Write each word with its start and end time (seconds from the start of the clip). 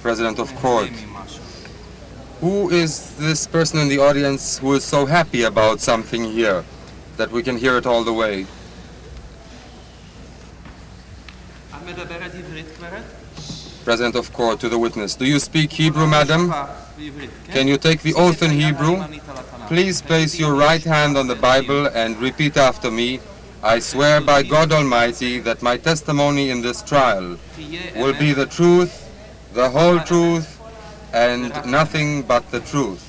President 0.00 0.38
of 0.38 0.54
court, 0.56 0.90
who 2.40 2.70
is 2.70 3.16
this 3.16 3.48
person 3.48 3.80
in 3.80 3.88
the 3.88 3.98
audience 3.98 4.58
who 4.58 4.74
is 4.74 4.84
so 4.84 5.04
happy 5.04 5.42
about 5.42 5.80
something 5.80 6.24
here 6.24 6.64
that 7.16 7.32
we 7.32 7.42
can 7.42 7.56
hear 7.58 7.76
it 7.78 7.86
all 7.86 8.04
the 8.04 8.12
way? 8.12 8.46
President 13.84 14.14
of 14.14 14.32
court 14.32 14.60
to 14.60 14.68
the 14.68 14.78
witness, 14.78 15.16
do 15.16 15.24
you 15.24 15.40
speak 15.40 15.72
Hebrew, 15.72 16.06
madam? 16.06 16.52
Can 17.48 17.66
you 17.66 17.76
take 17.76 18.02
the 18.02 18.14
oath 18.14 18.42
in 18.42 18.52
Hebrew? 18.52 19.02
Please 19.66 20.00
place 20.00 20.38
your 20.38 20.54
right 20.54 20.84
hand 20.84 21.16
on 21.18 21.26
the 21.26 21.34
Bible 21.34 21.86
and 21.88 22.16
repeat 22.18 22.56
after 22.56 22.90
me. 22.90 23.18
I 23.62 23.80
swear 23.80 24.20
by 24.20 24.44
God 24.44 24.70
Almighty 24.70 25.40
that 25.40 25.62
my 25.62 25.76
testimony 25.76 26.50
in 26.50 26.60
this 26.62 26.80
trial 26.80 27.36
will 27.96 28.14
be 28.14 28.32
the 28.32 28.46
truth, 28.46 29.10
the 29.52 29.68
whole 29.68 29.98
truth, 30.00 30.60
and 31.12 31.50
nothing 31.66 32.22
but 32.22 32.48
the 32.52 32.60
truth. 32.60 33.04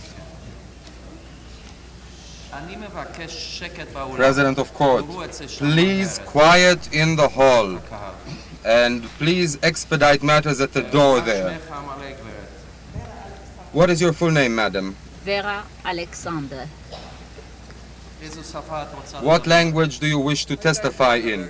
President 4.16 4.58
of 4.58 4.74
Court, 4.74 5.06
please 5.58 6.20
quiet 6.26 6.94
in 6.94 7.16
the 7.16 7.28
hall 7.28 7.80
and 8.66 9.04
please 9.20 9.60
expedite 9.62 10.24
matters 10.24 10.60
at 10.62 10.74
the 10.74 10.82
door 10.82 11.22
there. 11.22 11.60
What 13.72 13.92
is 13.92 14.02
your 14.02 14.14
full 14.14 14.32
name, 14.32 14.56
madam? 14.56 14.96
Vera 15.24 15.64
Alexander. 15.86 16.68
What 19.22 19.48
language 19.48 20.00
do 20.00 20.08
you 20.08 20.20
wish 20.20 20.46
to 20.46 20.56
testify 20.56 21.16
in? 21.16 21.48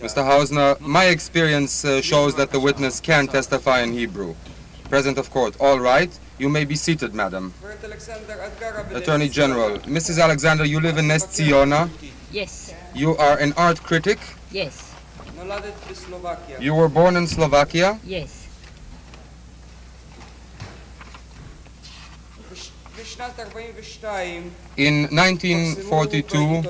Mr. 0.00 0.22
Hausner, 0.24 0.78
my 0.80 1.06
experience 1.06 1.84
uh, 1.84 2.00
shows 2.00 2.34
that 2.36 2.50
the 2.50 2.58
witness 2.60 3.00
can 3.00 3.28
testify 3.28 3.80
in 3.82 3.92
Hebrew. 3.92 4.34
President 4.88 5.18
of 5.18 5.30
court, 5.30 5.56
all 5.60 5.78
right. 5.78 6.10
You 6.38 6.48
may 6.48 6.64
be 6.64 6.74
seated, 6.74 7.14
madam. 7.14 7.54
Attorney 8.94 9.28
General, 9.28 9.78
Mrs. 9.80 10.22
Alexander, 10.22 10.64
you 10.64 10.80
live 10.80 10.98
in 10.98 11.06
Nest 11.06 11.32
Yes. 12.32 12.74
You 12.94 13.16
are 13.16 13.38
an 13.38 13.52
art 13.56 13.82
critic? 13.82 14.18
Yes. 14.50 14.92
You 16.60 16.74
were 16.74 16.88
born 16.88 17.16
in 17.16 17.26
Slovakia? 17.26 17.98
Yes. 18.04 18.41
In 24.76 25.02
1942, 25.10 26.62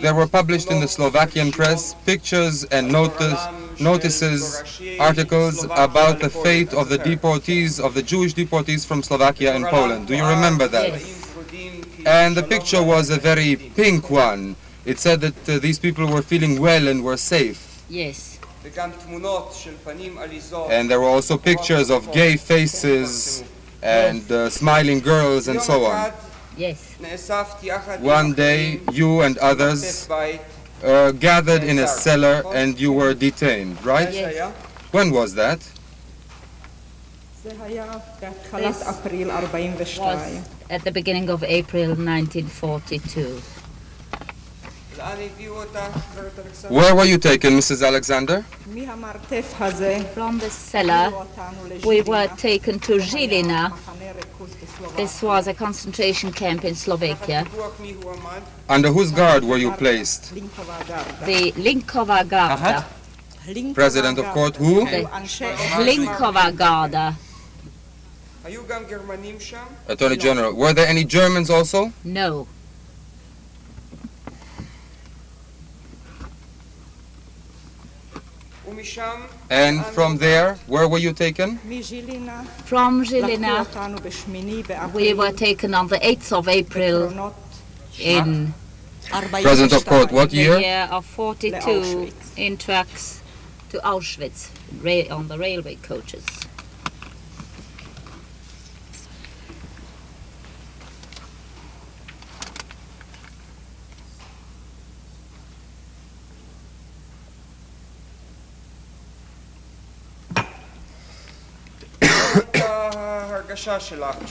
there 0.00 0.14
were 0.14 0.26
published 0.26 0.70
in 0.70 0.80
the 0.80 0.88
Slovakian 0.88 1.50
press 1.50 1.94
pictures 2.04 2.64
and 2.64 2.92
notice, 2.92 3.40
notices, 3.80 4.62
articles 5.00 5.64
about 5.64 6.20
the 6.20 6.28
fate 6.28 6.74
of 6.74 6.88
the 6.88 6.98
deportees, 6.98 7.80
of 7.82 7.94
the 7.94 8.02
Jewish 8.02 8.34
deportees 8.34 8.86
from 8.86 9.02
Slovakia 9.02 9.54
and 9.54 9.64
Poland. 9.66 10.06
Do 10.06 10.14
you 10.14 10.26
remember 10.26 10.68
that? 10.68 11.00
And 12.04 12.36
the 12.36 12.42
picture 12.42 12.82
was 12.82 13.10
a 13.10 13.16
very 13.16 13.56
pink 13.56 14.10
one. 14.10 14.56
It 14.84 14.98
said 14.98 15.20
that 15.22 15.48
uh, 15.48 15.58
these 15.58 15.78
people 15.78 16.06
were 16.06 16.22
feeling 16.22 16.60
well 16.60 16.86
and 16.86 17.02
were 17.02 17.16
safe. 17.16 17.82
Yes. 17.88 18.38
And 20.70 20.90
there 20.90 21.00
were 21.00 21.08
also 21.08 21.38
pictures 21.38 21.90
of 21.90 22.12
gay 22.12 22.36
faces 22.36 23.44
and 23.86 24.32
uh, 24.32 24.50
smiling 24.50 25.00
girls 25.00 25.48
and 25.48 25.60
so 25.62 25.84
on. 25.84 26.12
Yes. 26.56 26.96
One 28.00 28.32
day, 28.32 28.80
you 28.92 29.20
and 29.20 29.36
others 29.38 30.08
uh, 30.10 31.12
gathered 31.12 31.62
in 31.62 31.78
a 31.78 31.86
cellar 31.86 32.42
and 32.54 32.78
you 32.80 32.92
were 32.92 33.14
detained, 33.14 33.84
right? 33.84 34.12
Yes. 34.12 34.54
When 34.90 35.10
was 35.10 35.34
that? 35.34 35.60
This 37.44 37.54
was 39.98 40.42
at 40.68 40.82
the 40.84 40.90
beginning 40.90 41.30
of 41.30 41.44
April 41.44 41.88
1942. 41.88 43.40
Where 46.68 46.94
were 46.96 47.04
you 47.04 47.18
taken, 47.18 47.52
Mrs. 47.52 47.86
Alexander? 47.86 48.42
From 50.14 50.38
the 50.38 50.50
cellar, 50.50 51.12
we 51.84 52.02
were 52.02 52.26
taken 52.36 52.80
to 52.80 52.98
Žilina. 52.98 53.72
This 54.96 55.22
was 55.22 55.46
a 55.46 55.54
concentration 55.54 56.32
camp 56.32 56.64
in 56.64 56.74
Slovakia. 56.74 57.46
Under 58.68 58.88
whose 58.90 59.12
guard 59.12 59.44
were 59.44 59.58
you 59.58 59.70
placed? 59.72 60.34
The 60.34 61.52
Hlinkova 61.52 62.28
Garda. 62.28 62.84
President 63.74 64.18
of 64.18 64.26
court 64.34 64.56
who? 64.56 64.84
The 64.86 65.04
Hlinkova 65.06 66.56
Garda. 66.56 67.14
Attorney 69.88 70.16
General, 70.16 70.52
were 70.52 70.72
there 70.72 70.86
any 70.86 71.04
Germans 71.04 71.48
also? 71.50 71.92
No. 72.04 72.48
And 79.50 79.84
from 79.86 80.18
there, 80.18 80.56
where 80.66 80.88
were 80.88 80.98
you 80.98 81.12
taken? 81.12 81.58
From 82.64 83.04
Žilina, 83.04 83.66
we 84.92 85.14
were 85.14 85.32
taken 85.32 85.74
on 85.74 85.88
the 85.88 85.98
8th 85.98 86.32
of 86.32 86.48
April 86.48 87.34
in 87.98 88.54
Present 89.42 89.72
of 89.72 89.86
court, 89.86 90.10
what 90.10 90.32
year? 90.32 90.54
The 90.54 90.60
year 90.60 90.88
of 90.90 91.06
42 91.06 92.10
in 92.36 92.56
trucks 92.56 93.22
to 93.70 93.78
Auschwitz 93.78 94.50
on 95.10 95.28
the 95.28 95.38
railway 95.38 95.76
coaches. 95.76 96.24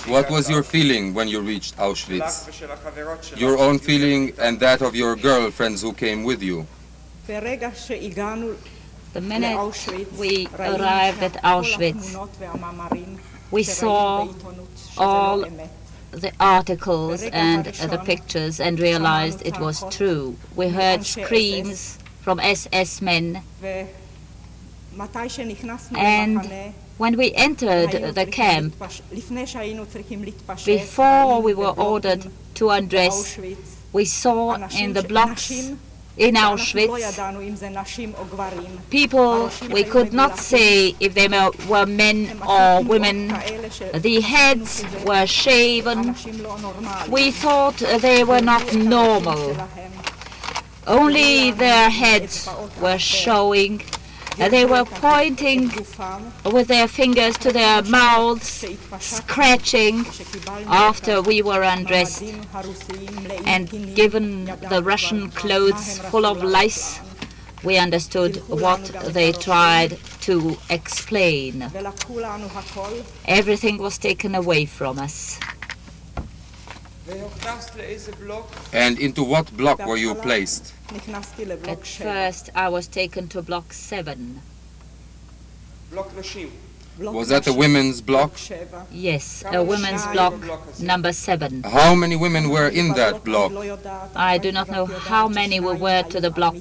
What 0.07 0.29
was 0.29 0.49
your 0.49 0.63
feeling 0.63 1.13
when 1.13 1.27
you 1.27 1.41
reached 1.41 1.77
Auschwitz? 1.77 2.35
Your 3.39 3.57
own 3.57 3.79
feeling 3.79 4.33
and 4.39 4.59
that 4.59 4.81
of 4.81 4.95
your 4.95 5.15
girlfriends 5.15 5.81
who 5.81 5.93
came 5.93 6.23
with 6.23 6.43
you. 6.43 6.67
The 7.27 9.21
minute 9.21 9.57
we 10.17 10.47
arrived 10.59 11.23
at 11.23 11.33
Auschwitz, 11.43 12.15
we 13.49 13.63
saw 13.63 14.27
all 14.97 15.45
the 16.11 16.31
articles 16.39 17.23
and 17.23 17.65
the 17.65 17.97
pictures 18.05 18.59
and 18.59 18.79
realized 18.79 19.41
it 19.45 19.59
was 19.59 19.83
true. 19.89 20.35
We 20.55 20.69
heard 20.69 21.05
screams 21.05 21.97
from 22.21 22.39
SS 22.39 23.01
men. 23.01 23.41
And 25.95 26.73
when 26.97 27.17
we 27.17 27.33
entered 27.33 28.15
the 28.15 28.25
camp, 28.25 28.75
before 30.65 31.41
we 31.41 31.53
were 31.53 31.73
ordered 31.77 32.27
to 32.55 32.69
undress, 32.69 33.37
we 33.91 34.05
saw 34.05 34.55
in 34.77 34.93
the 34.93 35.03
blocks 35.03 35.51
in 36.17 36.35
Auschwitz 36.35 36.89
people, 38.89 39.49
we 39.69 39.83
could 39.83 40.13
not 40.13 40.37
say 40.37 40.95
if 41.01 41.13
they 41.13 41.27
were 41.67 41.85
men 41.85 42.41
or 42.47 42.81
women. 42.83 43.27
The 43.27 44.21
heads 44.21 44.85
were 45.05 45.25
shaven. 45.25 46.15
We 47.09 47.31
thought 47.31 47.77
they 47.99 48.23
were 48.23 48.41
not 48.41 48.73
normal. 48.73 49.57
Only 50.87 51.51
their 51.51 51.89
heads 51.89 52.47
were 52.79 52.99
showing 52.99 53.81
they 54.37 54.65
were 54.65 54.85
pointing 54.85 55.71
with 56.43 56.67
their 56.67 56.87
fingers 56.87 57.37
to 57.39 57.51
their 57.51 57.81
mouths, 57.83 58.65
scratching 58.99 60.05
after 60.67 61.21
we 61.21 61.41
were 61.41 61.61
undressed 61.61 62.23
and 63.45 63.95
given 63.95 64.45
the 64.69 64.81
Russian 64.83 65.31
clothes 65.31 65.99
full 65.99 66.25
of 66.25 66.43
lice. 66.43 66.99
We 67.63 67.77
understood 67.77 68.37
what 68.47 68.83
they 69.13 69.31
tried 69.31 69.97
to 70.21 70.57
explain. 70.69 71.71
Everything 73.25 73.77
was 73.77 73.97
taken 73.97 74.35
away 74.35 74.65
from 74.65 74.99
us. 74.99 75.39
And 78.73 78.99
into 78.99 79.23
what 79.23 79.55
block 79.55 79.85
were 79.85 79.97
you 79.97 80.15
placed? 80.15 80.73
At 81.67 81.85
first 81.85 82.49
I 82.55 82.69
was 82.69 82.87
taken 82.87 83.27
to 83.29 83.41
block 83.41 83.73
7. 83.73 84.41
Was 86.97 87.27
that 87.27 87.45
a 87.45 87.53
women's 87.53 88.01
block? 88.01 88.31
Yes, 88.91 89.43
a 89.51 89.61
women's 89.61 90.05
block 90.07 90.33
number 90.79 91.11
7. 91.11 91.63
How 91.63 91.93
many 91.93 92.15
women 92.15 92.49
were 92.49 92.69
in 92.69 92.93
that 92.93 93.23
block? 93.23 93.51
I 94.15 94.37
do 94.37 94.51
not 94.51 94.69
know 94.69 94.85
how 94.85 95.27
many 95.27 95.59
were 95.59 96.03
to 96.03 96.21
the 96.21 96.31
block, 96.31 96.55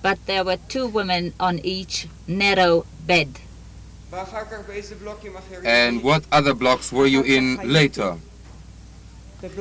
but 0.00 0.18
there 0.26 0.44
were 0.44 0.58
two 0.68 0.86
women 0.86 1.34
on 1.40 1.58
each 1.58 2.06
narrow 2.26 2.86
bed. 3.06 3.40
And 5.64 6.02
what 6.02 6.24
other 6.30 6.54
blocks 6.54 6.92
were 6.92 7.06
you 7.06 7.22
in 7.22 7.56
later? 7.64 8.16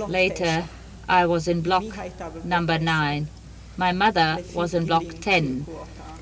Later, 0.07 0.65
I 1.09 1.25
was 1.25 1.47
in 1.47 1.61
block 1.61 1.83
number 2.43 2.77
9. 2.77 3.27
My 3.77 3.91
mother 3.91 4.37
was 4.53 4.73
in 4.73 4.85
block 4.85 5.03
10. 5.21 5.65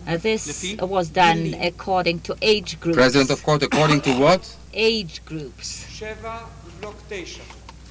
Uh, 0.08 0.18
this 0.18 0.76
was 0.80 1.10
done 1.10 1.54
according 1.62 2.22
to 2.22 2.38
age 2.42 2.80
groups. 2.80 2.96
President 2.98 3.30
of 3.30 3.44
court, 3.44 3.62
according 3.64 4.02
to 4.02 4.18
what? 4.18 4.56
Age 4.74 5.24
groups. 5.26 5.86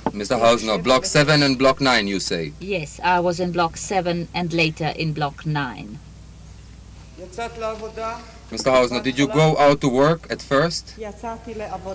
Mr. 0.06 0.41
Hausner, 0.41 0.82
block 0.82 1.05
7 1.05 1.43
and 1.43 1.59
block 1.59 1.82
9, 1.82 2.06
you 2.09 2.19
say? 2.19 2.53
Yes, 2.61 2.99
I 3.05 3.20
was 3.20 3.38
in 3.38 3.53
block 3.53 3.76
7 3.76 4.29
and 4.32 4.53
later 4.55 4.94
in 4.97 5.12
block 5.12 5.44
9. 5.44 5.99
Mr. 7.19 8.70
Hausner, 8.70 9.03
did 9.03 9.19
you 9.19 9.26
go 9.26 9.59
out 9.59 9.81
to 9.81 9.88
work 9.88 10.31
at 10.31 10.41
first? 10.41 10.94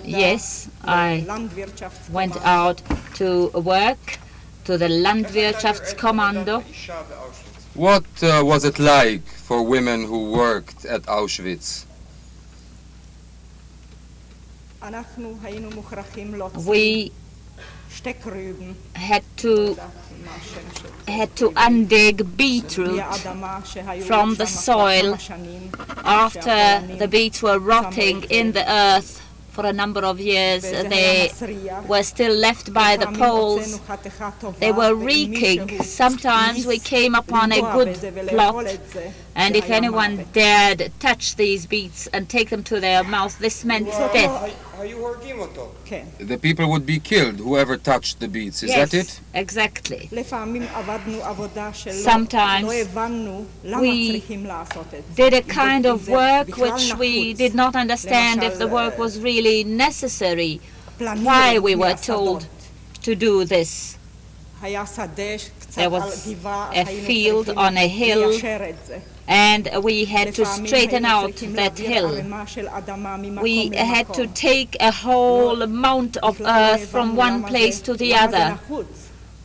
Yes, 0.04 0.68
I 0.84 1.24
went 2.10 2.36
out 2.44 2.82
to 3.14 3.48
work 3.48 4.18
to 4.64 4.76
the 4.76 4.88
Landwirtschaftskommando. 4.88 6.62
What 7.74 8.04
uh, 8.22 8.42
was 8.44 8.64
it 8.64 8.78
like 8.78 9.26
for 9.26 9.62
women 9.62 10.04
who 10.04 10.30
worked 10.32 10.84
at 10.84 11.02
Auschwitz? 11.02 11.86
We 16.66 17.12
had 18.94 19.24
to 19.36 19.76
had 21.06 21.36
to 21.36 21.50
undig 21.50 22.36
beetroot 22.36 23.02
from 24.02 24.34
the 24.36 24.46
soil 24.46 25.16
after 26.04 26.60
the 26.98 27.08
beets 27.08 27.42
were 27.42 27.58
rotting 27.58 28.22
in 28.30 28.52
the 28.52 28.64
earth 28.70 29.20
for 29.54 29.66
a 29.66 29.72
number 29.72 30.00
of 30.00 30.18
years. 30.18 30.62
They 30.62 31.30
were 31.86 32.02
still 32.02 32.34
left 32.34 32.72
by 32.72 32.96
the 32.96 33.06
poles. 33.06 33.80
They 34.58 34.72
were 34.72 34.94
reeking. 34.94 35.82
Sometimes 35.82 36.66
we 36.66 36.78
came 36.78 37.14
upon 37.14 37.52
a 37.52 37.60
good 37.60 37.92
plot 38.28 38.66
and 39.36 39.56
if 39.56 39.68
anyone 39.68 40.26
dared 40.32 40.92
touch 41.00 41.34
these 41.36 41.66
beads 41.66 42.06
and 42.12 42.28
take 42.28 42.50
them 42.50 42.62
to 42.64 42.78
their 42.78 43.02
mouth, 43.02 43.38
this 43.38 43.64
meant 43.64 43.86
death. 43.86 44.54
The 46.18 46.38
people 46.40 46.70
would 46.70 46.86
be 46.86 47.00
killed, 47.00 47.36
whoever 47.36 47.76
touched 47.76 48.20
the 48.20 48.28
beads. 48.28 48.62
Is 48.62 48.70
yes, 48.70 48.90
that 48.90 48.98
it? 48.98 49.20
Exactly. 49.34 50.08
Sometimes 51.92 52.68
we 53.64 54.20
did 55.14 55.34
a 55.34 55.42
kind 55.42 55.86
of 55.86 56.08
work 56.08 56.56
which 56.56 56.94
we 56.96 57.34
did 57.34 57.54
not 57.54 57.74
understand 57.74 58.42
if 58.42 58.58
the 58.58 58.68
work 58.68 58.98
was 58.98 59.20
really 59.20 59.64
necessary, 59.64 60.60
why 60.98 61.58
we 61.58 61.74
were 61.74 61.94
told 61.94 62.46
to 63.02 63.14
do 63.14 63.44
this. 63.44 63.98
There 64.64 65.90
was 65.90 66.26
a 66.26 66.84
field 66.84 67.50
on 67.50 67.76
a 67.76 67.86
hill, 67.86 68.32
and 69.28 69.68
we 69.82 70.06
had 70.06 70.34
to 70.34 70.46
straighten 70.46 71.04
out 71.04 71.36
that 71.36 71.78
hill. 71.78 72.10
We 73.42 73.68
had 73.76 74.14
to 74.14 74.26
take 74.28 74.76
a 74.80 74.90
whole 74.90 75.60
amount 75.60 76.16
of 76.18 76.40
earth 76.40 76.88
from 76.88 77.14
one 77.14 77.44
place 77.44 77.80
to 77.82 77.92
the 77.94 78.14
other. 78.14 78.58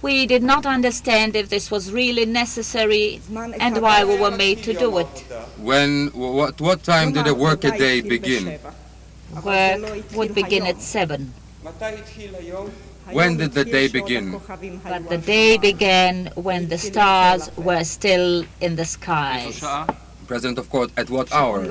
We 0.02 0.26
did 0.26 0.42
not 0.42 0.66
understand 0.66 1.36
if 1.36 1.50
this 1.50 1.70
was 1.70 1.92
really 1.92 2.26
necessary 2.26 3.20
and 3.60 3.82
why 3.82 4.06
we 4.06 4.18
were 4.18 4.32
made 4.32 4.64
to 4.64 4.74
do 4.74 5.00
it. 5.00 5.26
When, 5.58 6.08
what, 6.14 6.62
what 6.62 6.84
time 6.84 7.12
did 7.12 7.26
the 7.26 7.36
work 7.36 7.66
a 7.66 7.78
day 7.78 8.00
begin? 8.00 8.58
Work 9.44 10.14
would 10.16 10.34
begin 10.34 10.66
at 10.66 10.80
7. 10.80 11.34
When 13.12 13.38
did 13.38 13.54
the 13.54 13.66
day 13.66 13.88
begin? 13.88 14.40
But 14.84 15.10
the 15.10 15.18
day 15.18 15.58
began 15.58 16.32
when 16.36 16.70
the 16.70 16.78
stars 16.78 17.50
were 17.58 17.84
still 17.84 18.46
in 18.62 18.76
the 18.76 18.86
sky. 18.86 19.52
President 20.28 20.60
of 20.60 20.70
court, 20.70 20.92
at 20.96 21.10
what 21.10 21.32
hour? 21.34 21.66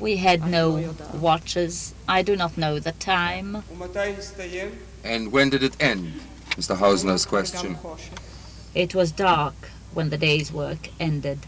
We 0.00 0.16
had 0.16 0.46
no 0.46 0.94
watches. 1.14 1.94
I 2.08 2.22
do 2.22 2.34
not 2.34 2.56
know 2.56 2.78
the 2.78 2.92
time. 2.92 3.62
And 5.04 5.32
when 5.32 5.50
did 5.50 5.62
it 5.62 5.76
end? 5.78 6.20
Mr. 6.56 6.76
Hausner's 6.76 7.26
question. 7.26 7.76
It 8.74 8.94
was 8.94 9.12
dark 9.12 9.70
when 9.92 10.08
the 10.10 10.18
day's 10.18 10.50
work 10.52 10.88
ended. 10.98 11.40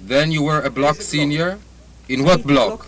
Then 0.00 0.32
you 0.32 0.42
were 0.42 0.60
a 0.60 0.70
block 0.70 0.96
senior? 0.96 1.58
In 2.08 2.24
what 2.24 2.42
block? 2.44 2.86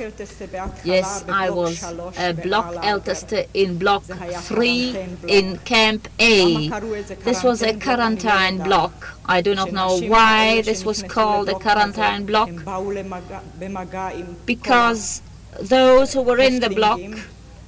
Yes, 0.84 1.25
I 1.28 1.49
was 1.49 1.82
a 1.82 2.31
uh, 2.31 2.32
block 2.32 2.75
Eltester 2.82 3.46
in 3.55 3.78
block 3.78 4.02
3 4.05 4.96
in 5.28 5.58
Camp 5.58 6.08
A. 6.19 6.69
This 7.22 7.43
was 7.44 7.62
a 7.62 7.75
quarantine 7.78 8.58
block. 8.58 9.16
I 9.26 9.40
do 9.40 9.55
not 9.55 9.72
know 9.72 10.00
why 10.00 10.62
this 10.62 10.84
was 10.84 11.02
called 11.05 11.49
a 11.49 11.55
quarantine 11.55 12.26
block, 12.26 12.50
because 14.46 15.22
those 15.61 16.12
who 16.12 16.22
were 16.22 16.38
in 16.38 16.61
the 16.61 16.70
block 16.70 17.00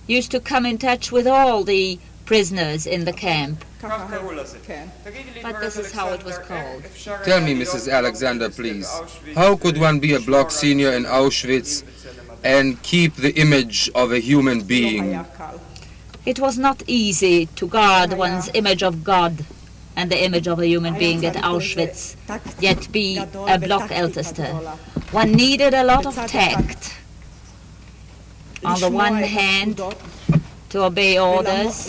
used 0.09 0.31
to 0.33 0.41
come 0.41 0.67
in 0.67 0.79
touch 0.79 1.13
with 1.13 1.27
all 1.27 1.63
the 1.63 1.99
prisoners 2.27 2.87
in 2.87 3.05
the 3.05 3.13
camp. 3.13 3.65
But 3.81 5.61
this 5.61 5.77
is 5.79 5.93
how 5.93 6.09
it 6.13 6.25
was 6.25 6.39
called. 6.39 6.85
Tell 7.25 7.41
me, 7.41 7.55
Mrs. 7.55 7.91
Alexander, 7.91 8.51
please, 8.51 8.89
how 9.35 9.57
could 9.57 9.79
one 9.79 10.01
be 10.01 10.15
a 10.15 10.21
block 10.21 10.51
senior 10.51 10.93
in 10.93 11.05
Auschwitz 11.05 11.85
and 12.45 12.83
keep 12.83 13.15
the 13.15 13.33
image 13.41 13.89
of 13.95 14.13
a 14.13 14.19
human 14.19 14.63
being? 14.63 15.25
It 16.27 16.41
was 16.41 16.59
not 16.59 16.83
easy 16.89 17.47
to 17.47 17.69
guard 17.69 18.13
one's 18.13 18.51
image 18.53 18.83
of 18.83 19.05
God 19.05 19.45
and 19.95 20.11
the 20.11 20.23
image 20.23 20.47
of 20.47 20.59
a 20.59 20.67
human 20.67 20.99
being 20.99 21.25
at 21.25 21.37
Auschwitz, 21.37 22.17
yet 22.61 22.91
be 22.93 23.19
a 23.19 23.59
block 23.59 23.91
Eltester. 23.91 24.53
One 25.13 25.33
needed 25.33 25.73
a 25.73 25.85
lot 25.85 26.05
of 26.05 26.15
tact. 26.27 26.97
On 28.65 28.81
the 28.81 28.91
one 28.91 29.15
hand, 29.15 29.81
to 30.77 30.85
obey 30.85 31.19
orders. 31.19 31.89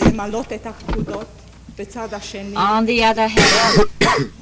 On 2.56 2.86
the 2.86 3.04
other 3.04 3.28
hand, 3.28 3.78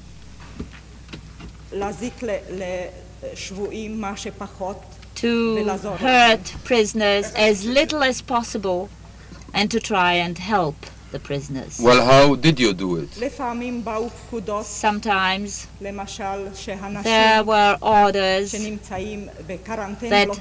to 5.16 5.64
hurt 5.98 6.54
prisoners 6.64 7.32
as 7.34 7.66
little 7.66 8.02
as 8.04 8.22
possible 8.22 8.88
and 9.52 9.68
to 9.70 9.80
try 9.80 10.12
and 10.12 10.38
help 10.38 10.76
the 11.10 11.18
prisoners. 11.18 11.80
Well, 11.82 12.04
how 12.04 12.36
did 12.36 12.60
you 12.60 12.72
do 12.72 12.96
it? 12.96 13.10
Sometimes 14.64 15.66
there 17.02 17.44
were 17.44 17.78
orders 17.82 18.52
that 18.52 20.40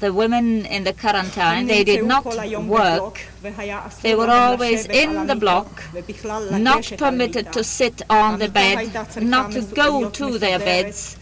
the 0.00 0.12
women 0.12 0.66
in 0.66 0.84
the 0.84 0.92
quarantine, 0.92 1.66
they 1.66 1.84
did 1.84 2.04
not 2.04 2.24
work. 2.24 3.20
They 4.02 4.14
were 4.14 4.30
always 4.30 4.86
in 4.86 5.26
the 5.26 5.36
block, 5.36 5.82
not 6.50 6.92
permitted 6.96 7.52
to 7.52 7.62
sit 7.62 8.02
on 8.08 8.38
the 8.38 8.48
bed, 8.48 9.22
not 9.22 9.52
to 9.52 9.62
go 9.62 10.10
to 10.10 10.38
their 10.38 10.58
beds. 10.58 11.16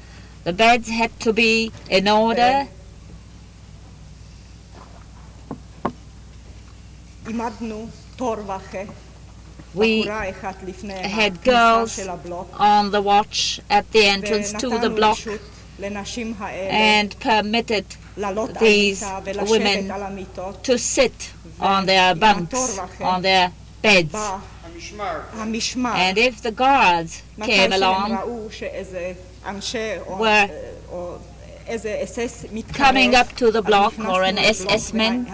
The 0.45 0.53
beds 0.53 0.89
had 0.89 1.19
to 1.21 1.33
be 1.33 1.73
in 1.91 2.09
order. 2.09 2.69
We 9.75 10.03
had 10.07 11.43
girls 11.45 11.99
on 12.55 12.91
the 12.91 13.03
watch 13.03 13.61
at 13.69 13.91
the 13.93 14.05
entrance 14.07 14.53
to 14.53 14.79
the 14.79 14.89
block 14.89 15.19
and 15.81 17.19
permitted 17.21 17.87
these 18.61 19.05
women 19.49 20.27
to 20.63 20.79
sit 20.79 21.33
on 21.61 21.87
their 21.87 22.15
bunks, 22.15 22.79
on 23.01 23.23
their 23.23 23.53
beds. 23.83 24.15
And 24.15 26.19
if 26.19 26.43
the 26.43 26.53
guards 26.53 27.23
came 27.43 27.73
along, 27.73 28.11
were 30.19 30.49
coming 32.73 33.15
up 33.15 33.33
to 33.37 33.51
the 33.51 33.63
block 33.63 33.99
or 33.99 34.23
an 34.23 34.39
SS 34.39 34.95
man, 34.95 35.27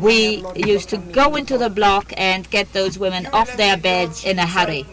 we 0.00 0.44
used 0.56 0.88
to 0.88 0.98
go 0.98 1.36
into 1.36 1.58
the 1.58 1.70
block 1.70 2.12
and 2.16 2.48
get 2.50 2.72
those 2.72 2.98
women 2.98 3.26
off 3.32 3.56
their 3.56 3.76
beds 3.76 4.24
in 4.24 4.38
a 4.38 4.46
hurry. 4.46 4.86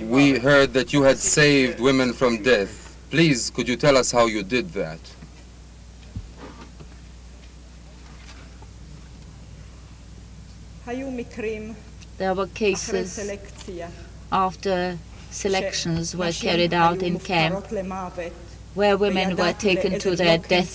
We 0.00 0.38
heard 0.38 0.74
that 0.74 0.92
you 0.92 1.02
had 1.02 1.18
saved 1.18 1.80
women 1.80 2.12
from 2.12 2.42
death. 2.42 2.85
Please, 3.10 3.50
could 3.50 3.68
you 3.68 3.76
tell 3.76 3.96
us 3.96 4.10
how 4.10 4.26
you 4.26 4.42
did 4.42 4.70
that? 4.72 4.98
There 12.18 12.34
were 12.34 12.46
cases 12.48 13.18
after 14.32 14.98
selections 15.30 16.16
were 16.16 16.32
carried 16.32 16.74
out 16.74 17.02
in 17.02 17.18
camp 17.20 17.66
where 18.76 18.96
women 18.96 19.36
were 19.36 19.52
taken 19.54 19.98
to 19.98 20.14
their 20.14 20.38
death. 20.38 20.72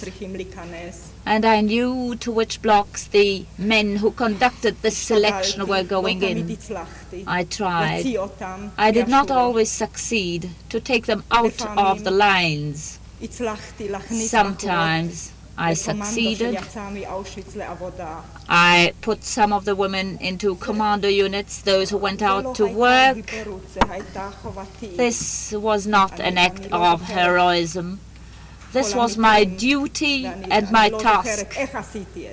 And 1.26 1.46
I 1.46 1.62
knew 1.62 2.16
to 2.16 2.32
which 2.32 2.62
blocks 2.62 3.06
the 3.08 3.46
men 3.58 3.98
who 3.98 4.12
conducted 4.12 4.82
this 4.82 4.98
selection 4.98 5.68
were 5.68 5.84
going 5.84 6.24
in. 6.24 6.58
I 7.28 7.44
tried. 7.44 8.06
I 8.78 8.92
did 8.92 9.08
not 9.08 9.30
always 9.30 9.70
succeed 9.70 10.50
to 10.70 10.80
take 10.80 11.06
them 11.06 11.24
out 11.32 11.62
of 11.78 12.04
the 12.04 12.12
lines. 12.12 13.00
Sometimes 14.10 15.32
I 15.58 15.74
succeeded. 15.74 16.58
I 18.50 18.94
put 19.02 19.24
some 19.24 19.54
of 19.54 19.66
the 19.66 19.76
women 19.76 20.18
into 20.20 20.56
commando 20.56 21.08
units, 21.08 21.62
those 21.62 21.90
who 21.90 21.98
went 21.98 22.22
out 22.22 22.56
to 22.56 22.68
work. 22.68 23.32
This 24.98 25.52
was 25.52 25.88
not 25.88 26.20
an 26.20 26.38
act 26.38 26.68
of 26.72 27.02
heroism. 27.02 28.00
This 28.74 28.96
was 28.96 29.18
my 29.18 29.44
duty 29.44 30.26
and 30.26 30.72
my 30.72 30.90
task. 30.90 31.58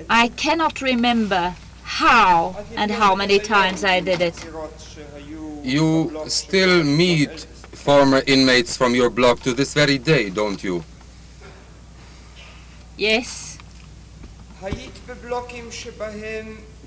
I 0.09 0.29
cannot 0.29 0.81
remember 0.81 1.55
how 1.83 2.55
and 2.77 2.91
how 2.91 3.15
many 3.15 3.39
times 3.39 3.83
I 3.83 3.99
did 3.99 4.21
it. 4.21 4.45
You 5.63 6.23
still 6.27 6.83
meet 6.83 7.45
former 7.73 8.21
inmates 8.25 8.77
from 8.77 8.95
your 8.95 9.09
block 9.09 9.41
to 9.41 9.53
this 9.53 9.73
very 9.73 9.97
day, 9.97 10.29
don't 10.29 10.63
you? 10.63 10.83
Yes. 12.99 13.57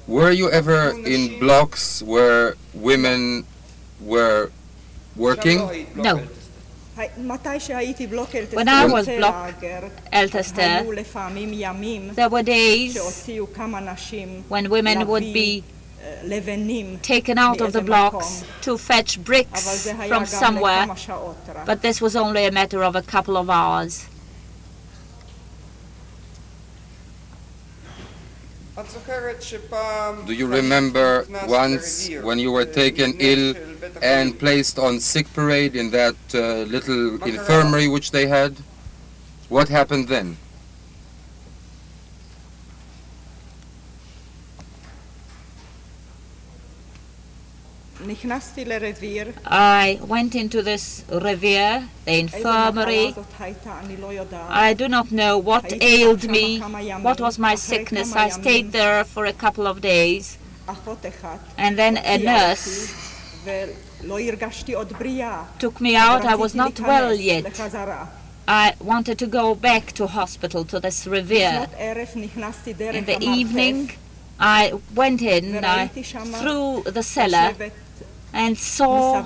Were 0.07 0.31
you 0.31 0.51
ever 0.51 0.91
in 1.07 1.39
blocks 1.41 2.03
where 2.03 2.55
women 2.75 3.47
were 3.99 4.51
working? 5.17 5.59
No. 5.97 6.21
When 8.53 8.69
I 8.69 8.85
was 8.85 9.07
blocked, 9.07 9.63
Eltester, 10.13 10.85
uh, 10.85 12.13
there 12.15 12.29
were 12.29 12.43
days 12.43 12.99
when 14.49 14.69
women 14.69 15.07
would 15.09 15.23
be 15.23 15.65
taken 17.01 17.39
out 17.39 17.61
of 17.63 17.73
the 17.73 17.81
blocks 17.81 18.45
to 18.61 18.77
fetch 18.77 19.25
bricks 19.25 19.89
from 20.09 20.27
somewhere, 20.27 20.87
but 21.65 21.81
this 21.81 22.03
was 22.03 22.15
only 22.17 22.45
a 22.45 22.51
matter 22.53 22.83
of 22.85 22.95
a 22.97 23.03
couple 23.03 23.39
of 23.39 23.49
hours. 23.49 24.07
Do 30.27 30.33
you 30.33 30.47
remember 30.47 31.27
once 31.47 32.09
when 32.23 32.39
you 32.39 32.53
were 32.53 32.65
taken 32.65 33.15
ill 33.19 33.55
and 34.01 34.39
placed 34.39 34.79
on 34.79 34.99
sick 35.01 35.27
parade 35.35 35.77
in 35.77 35.91
that 35.91 36.17
uh, 36.35 36.63
little 36.63 37.23
infirmary 37.25 37.87
which 37.89 38.13
they 38.13 38.27
had? 38.29 38.57
What 39.51 39.69
happened 39.69 40.09
then? 40.09 40.39
I 49.47 49.99
went 50.07 50.35
into 50.35 50.63
this 50.63 51.05
Revier, 51.09 51.89
the 52.05 52.19
infirmary. 52.19 53.15
I 54.49 54.75
do 54.75 54.89
not 54.89 55.13
know 55.13 55.39
what 55.39 55.73
ailed 55.81 56.25
me, 56.29 56.59
what 57.03 57.21
was 57.21 57.39
my 57.39 57.55
sickness. 57.55 58.15
I 58.17 58.29
stayed 58.29 58.73
there 58.73 59.05
for 59.05 59.27
a 59.27 59.33
couple 59.33 59.67
of 59.67 59.81
days. 59.81 60.39
And 61.57 61.77
then 61.79 61.97
a 61.97 62.19
nurse 62.19 62.93
took 65.59 65.81
me 65.81 65.97
out. 65.97 66.25
I 66.25 66.35
was 66.37 66.55
not 66.55 66.79
well 66.81 67.15
yet. 67.15 67.45
I 68.49 68.75
wanted 68.81 69.19
to 69.19 69.27
go 69.27 69.55
back 69.55 69.93
to 69.93 70.07
hospital, 70.09 70.65
to 70.65 70.81
this 70.81 71.07
Revier. 71.07 71.69
In 72.99 73.05
the 73.05 73.19
evening, 73.21 73.91
I 74.41 74.73
went 74.95 75.23
in, 75.23 75.65
I, 75.65 75.89
through 76.41 76.83
the 76.91 77.03
cellar, 77.03 77.55
and 78.33 78.59
saw 78.59 79.25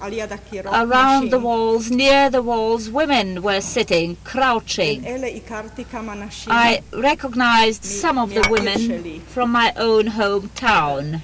around 0.00 1.30
the 1.30 1.38
walls, 1.40 1.90
near 1.90 2.30
the 2.30 2.42
walls, 2.42 2.88
women 2.88 3.42
were 3.42 3.60
sitting, 3.60 4.16
crouching. 4.24 5.04
I 5.06 6.82
recognized 6.92 7.84
some 7.84 8.18
of 8.18 8.32
the 8.32 8.46
women 8.48 9.20
from 9.22 9.50
my 9.50 9.72
own 9.76 10.06
hometown. 10.06 11.22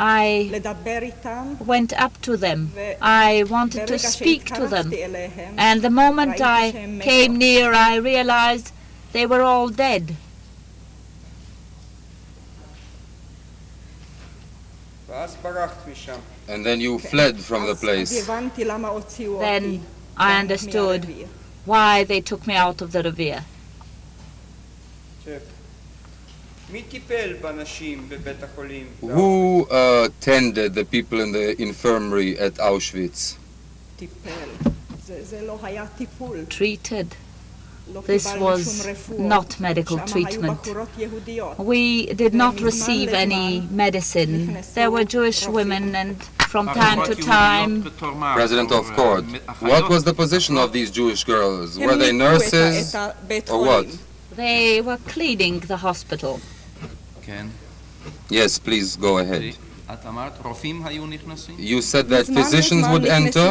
I 0.00 0.62
went 1.58 1.92
up 1.94 2.20
to 2.22 2.36
them. 2.36 2.72
I 3.02 3.44
wanted 3.48 3.88
to 3.88 3.98
speak 3.98 4.44
to 4.54 4.68
them. 4.68 4.92
And 5.56 5.82
the 5.82 5.90
moment 5.90 6.40
I 6.40 6.70
came 7.02 7.36
near, 7.36 7.72
I 7.72 7.96
realized 7.96 8.72
they 9.12 9.26
were 9.26 9.42
all 9.42 9.68
dead. 9.68 10.16
And 16.48 16.64
then 16.64 16.80
you 16.80 16.98
fled 16.98 17.38
from 17.38 17.66
the 17.66 17.74
place. 17.74 18.26
Then 19.38 19.84
I 20.16 20.40
understood 20.40 21.06
why 21.64 22.04
they 22.04 22.20
took 22.20 22.46
me 22.46 22.54
out 22.54 22.80
of 22.82 22.92
the 22.92 23.02
Revier. 23.02 23.44
Who 29.00 29.66
uh, 29.70 30.08
tended 30.20 30.74
the 30.74 30.84
people 30.84 31.20
in 31.20 31.32
the 31.32 31.60
infirmary 31.60 32.38
at 32.38 32.54
Auschwitz? 32.54 33.36
Treated. 36.48 37.16
This 38.04 38.26
was 38.36 39.18
not 39.18 39.58
medical 39.60 39.98
treatment. 39.98 40.60
We 41.58 42.06
did 42.06 42.34
not 42.34 42.60
receive 42.60 43.08
any 43.12 43.60
medicine. 43.70 44.58
There 44.74 44.90
were 44.90 45.04
Jewish 45.04 45.46
women 45.46 45.94
and 45.94 46.22
from 46.52 46.66
time 46.66 47.04
to 47.04 47.14
time. 47.14 47.82
President 48.34 48.72
of 48.72 48.84
court, 48.92 49.24
what 49.60 49.88
was 49.88 50.04
the 50.04 50.14
position 50.14 50.56
of 50.58 50.72
these 50.72 50.90
Jewish 50.90 51.24
girls? 51.24 51.78
Were 51.78 51.96
they 51.96 52.12
nurses 52.12 52.94
or 52.94 53.60
what? 53.70 53.86
They 54.32 54.80
were 54.80 54.98
cleaning 54.98 55.60
the 55.60 55.78
hospital. 55.78 56.40
Yes, 58.30 58.58
please 58.58 58.96
go 58.96 59.18
ahead. 59.18 59.56
You 61.58 61.80
said 61.80 62.08
that 62.08 62.26
physicians 62.26 62.86
would 62.88 63.06
enter? 63.06 63.48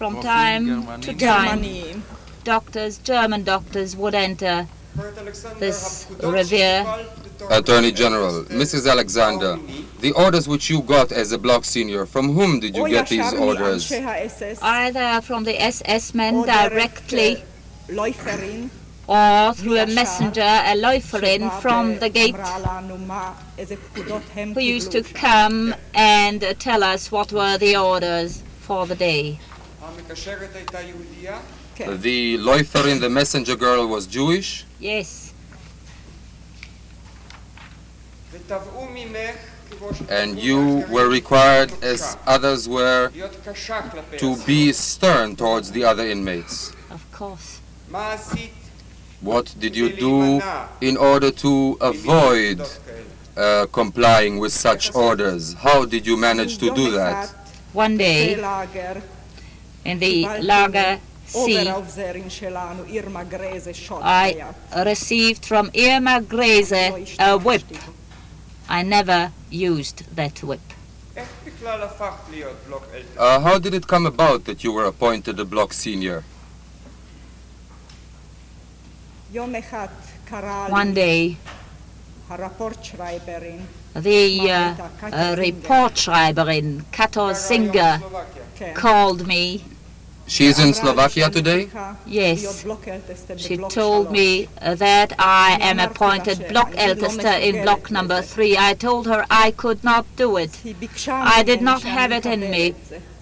From 0.00 0.20
time 0.20 1.00
to 1.00 1.14
time 1.14 2.02
doctors, 2.44 2.98
German 2.98 3.44
doctors, 3.44 3.96
would 3.96 4.14
enter 4.14 4.66
this 5.58 6.06
Revier. 6.22 6.84
Attorney 7.50 7.90
General, 7.90 8.44
Mrs. 8.44 8.88
Alexander, 8.88 9.58
the 10.00 10.12
orders 10.12 10.46
which 10.46 10.70
you 10.70 10.80
got 10.80 11.10
as 11.10 11.32
a 11.32 11.38
block 11.38 11.64
senior, 11.64 12.06
from 12.06 12.32
whom 12.34 12.60
did 12.60 12.76
you 12.76 12.88
get 12.88 13.08
these 13.08 13.32
orders? 13.32 13.90
Either 14.62 15.20
from 15.22 15.44
the 15.44 15.60
SS 15.60 16.14
men 16.14 16.42
directly 16.42 17.42
or 19.08 19.52
through 19.54 19.78
a 19.78 19.86
messenger, 19.86 20.40
a 20.40 20.76
Läuferin 20.76 21.50
from 21.60 21.98
the 21.98 22.08
gate 22.08 22.36
who 24.54 24.60
used 24.60 24.92
to 24.92 25.02
come 25.02 25.74
and 25.94 26.42
tell 26.60 26.84
us 26.84 27.10
what 27.10 27.32
were 27.32 27.58
the 27.58 27.76
orders 27.76 28.42
for 28.60 28.86
the 28.86 28.94
day. 28.94 29.40
Okay. 31.74 31.96
The 31.96 32.38
loifer 32.38 32.90
in 32.90 33.00
the 33.00 33.08
messenger 33.08 33.56
girl 33.56 33.86
was 33.86 34.06
Jewish. 34.06 34.64
Yes. 34.78 35.32
And 40.08 40.38
you 40.38 40.84
were 40.90 41.08
required, 41.08 41.72
as 41.82 42.16
others 42.26 42.68
were, 42.68 43.10
to 44.18 44.36
be 44.44 44.72
stern 44.72 45.34
towards 45.36 45.72
the 45.72 45.84
other 45.84 46.06
inmates. 46.06 46.72
Of 46.90 47.10
course. 47.10 47.60
What 49.20 49.54
did 49.58 49.76
you 49.76 49.90
do 49.96 50.42
in 50.80 50.96
order 50.96 51.30
to 51.30 51.78
avoid 51.80 52.60
uh, 53.36 53.66
complying 53.72 54.38
with 54.38 54.52
such 54.52 54.94
orders? 54.94 55.54
How 55.54 55.86
did 55.86 56.06
you 56.06 56.16
manage 56.16 56.58
to 56.58 56.74
do 56.74 56.90
that? 56.90 57.28
One 57.72 57.96
day, 57.96 58.34
in 59.84 59.98
the 59.98 60.26
lager 60.42 61.00
Sì. 61.32 61.56
I 64.02 64.82
received 64.84 65.46
from 65.46 65.70
Irma 65.74 66.20
Grese 66.20 67.14
a 67.18 67.36
whip. 67.36 67.64
I 68.68 68.82
never 68.82 69.32
used 69.48 70.04
that 70.14 70.42
whip. 70.42 70.60
Uh, 73.16 73.40
how 73.40 73.58
did 73.58 73.72
it 73.74 73.86
come 73.86 74.06
about 74.06 74.44
that 74.44 74.62
you 74.62 74.72
were 74.72 74.84
appointed 74.84 75.38
a 75.40 75.44
block 75.44 75.72
senior? 75.72 76.22
One 80.68 80.92
day, 80.92 81.36
the 83.94 84.50
uh, 84.50 84.74
uh, 85.02 85.34
Rapport 85.38 85.90
Schreiberin, 85.90 86.84
Katya 86.92 87.34
Singer, 87.34 88.00
called 88.74 89.26
me 89.26 89.64
She's 90.26 90.58
in 90.58 90.72
Slovakia 90.72 91.28
today? 91.30 91.68
Yes. 92.06 92.64
She 93.36 93.56
told 93.56 94.10
me 94.10 94.48
uh, 94.60 94.74
that 94.76 95.12
I 95.18 95.58
am 95.60 95.78
appointed 95.78 96.48
block 96.48 96.72
elder 96.76 97.06
uh, 97.06 97.38
in 97.38 97.62
block 97.62 97.90
number 97.90 98.22
three. 98.22 98.56
I 98.56 98.74
told 98.74 99.06
her 99.06 99.26
I 99.30 99.50
could 99.50 99.84
not 99.84 100.06
do 100.16 100.36
it. 100.36 100.60
I 101.08 101.42
did 101.42 101.60
not 101.60 101.82
have 101.82 102.12
it 102.12 102.26
in 102.26 102.40
me. 102.40 102.74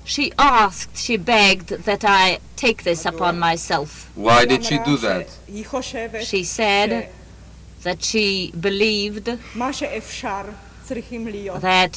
She 0.05 0.33
asked, 0.39 0.97
she 0.97 1.17
begged 1.17 1.69
that 1.85 2.05
I 2.05 2.41
take 2.57 2.83
this 2.85 3.07
upon 3.07 3.39
myself. 3.39 4.11
Why 4.15 4.45
did 4.45 4.65
she 4.65 4.79
do 4.79 4.97
that? 4.99 5.29
She 6.23 6.45
said 6.45 7.11
that 7.83 8.03
she 8.03 8.53
believed 8.59 9.27
that 11.61 11.97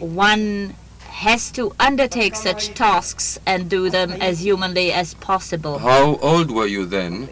one 0.00 0.74
has 1.16 1.50
to 1.50 1.72
undertake 1.80 2.36
such 2.36 2.74
tasks 2.74 3.38
and 3.46 3.70
do 3.70 3.88
them 3.88 4.12
as 4.20 4.40
humanly 4.40 4.92
as 4.92 5.14
possible. 5.14 5.78
How 5.78 6.16
old 6.16 6.50
were 6.50 6.66
you 6.66 6.84
then? 6.84 7.30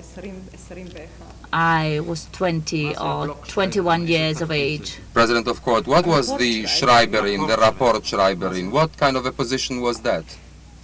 I 1.53 2.01
was 2.01 2.27
20 2.33 2.97
or 2.97 3.37
21 3.47 4.07
years 4.07 4.41
of 4.41 4.51
age. 4.51 4.99
President 5.13 5.47
of 5.47 5.63
court, 5.63 5.87
what 5.87 6.07
was 6.07 6.35
the 6.39 6.65
Schreiberin, 6.65 7.47
the 7.47 7.59
Rapport 7.59 8.01
Schreiberin? 8.01 8.71
What 8.71 8.97
kind 8.97 9.19
of 9.19 9.27
a 9.27 9.33
position 9.33 9.83
was 9.83 10.01
that? 10.01 10.25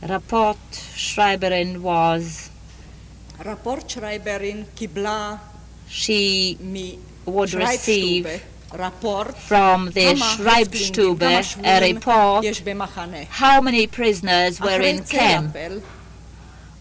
Rapport 0.06 0.56
Schreiberin 0.70 1.80
was... 1.80 2.50
Rapport 3.42 3.78
Schreiberin 3.78 4.66
kibla... 4.76 5.40
She 5.88 6.56
would 7.26 7.52
receive 7.52 8.44
from 9.36 9.90
the 9.90 10.14
Schreibstube 10.14 11.22
a 11.64 11.92
report 11.92 12.44
how 13.30 13.60
many 13.60 13.86
prisoners 13.86 14.60
were 14.60 14.80
in 14.80 15.02
camp. 15.04 15.56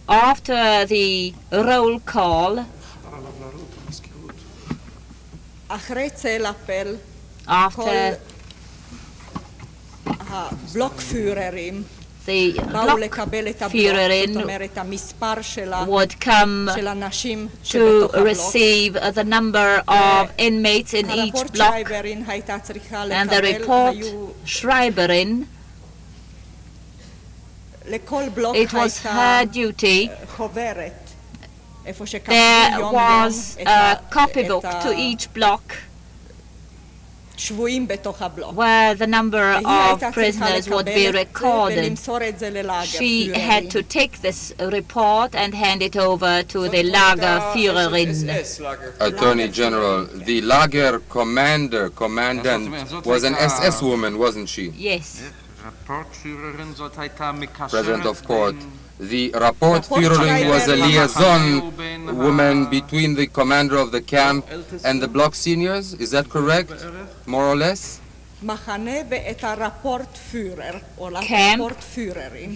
After 0.07 0.85
the 0.85 1.33
roll 1.51 1.99
call, 1.99 2.65
after 7.47 8.19
the 12.29 12.53
Führerin 13.71 14.33
would 15.87 16.19
come 16.19 16.69
to 17.63 18.09
receive 18.29 18.93
the 19.17 19.23
number 19.23 19.83
of 19.87 20.31
inmates 20.37 20.93
in 20.93 21.09
each 21.09 21.41
block, 21.53 21.75
and 23.17 23.29
the 23.29 23.41
Rapport 23.41 23.93
Schreiberin 24.45 25.47
it 27.91 28.73
was 28.73 28.99
her 28.99 29.45
duty. 29.45 30.11
There 32.27 32.79
was 32.81 33.57
a 33.65 33.99
copybook 34.11 34.63
to 34.85 34.93
each 34.95 35.33
block 35.33 35.65
where 38.53 38.95
the 38.95 39.07
number 39.07 39.61
of 39.65 40.01
prisoners 40.13 40.69
would 40.69 40.85
be 40.85 41.09
recorded. 41.11 41.97
She 42.83 43.29
had 43.29 43.71
to 43.71 43.83
take 43.83 44.21
this 44.21 44.53
report 44.59 45.35
and 45.35 45.53
hand 45.53 45.81
it 45.81 45.95
over 45.95 46.43
to 46.43 46.67
the 46.69 46.83
Lagerführerin. 46.83 48.23
Attorney 48.99 49.47
General, 49.47 50.05
the 50.05 50.41
Lager 50.41 50.99
commander, 51.09 51.89
commandant, 51.89 53.05
was 53.05 53.23
an 53.23 53.35
SS 53.35 53.81
woman, 53.81 54.17
wasn't 54.17 54.49
she? 54.49 54.69
Yes. 54.75 55.21
President 57.69 58.05
of 58.05 58.23
court, 58.25 58.55
the 58.99 59.31
rapport 59.31 59.79
was 59.89 60.67
a 60.67 60.75
liaison 60.75 61.73
woman 62.17 62.69
between 62.69 63.15
the 63.15 63.27
commander 63.27 63.77
of 63.77 63.91
the 63.93 64.01
camp 64.01 64.45
and 64.83 65.01
the 65.01 65.07
block 65.07 65.35
seniors, 65.35 65.93
is 65.93 66.11
that 66.11 66.29
correct, 66.29 66.73
more 67.25 67.45
or 67.45 67.55
less? 67.55 68.01
Camp. 71.21 71.61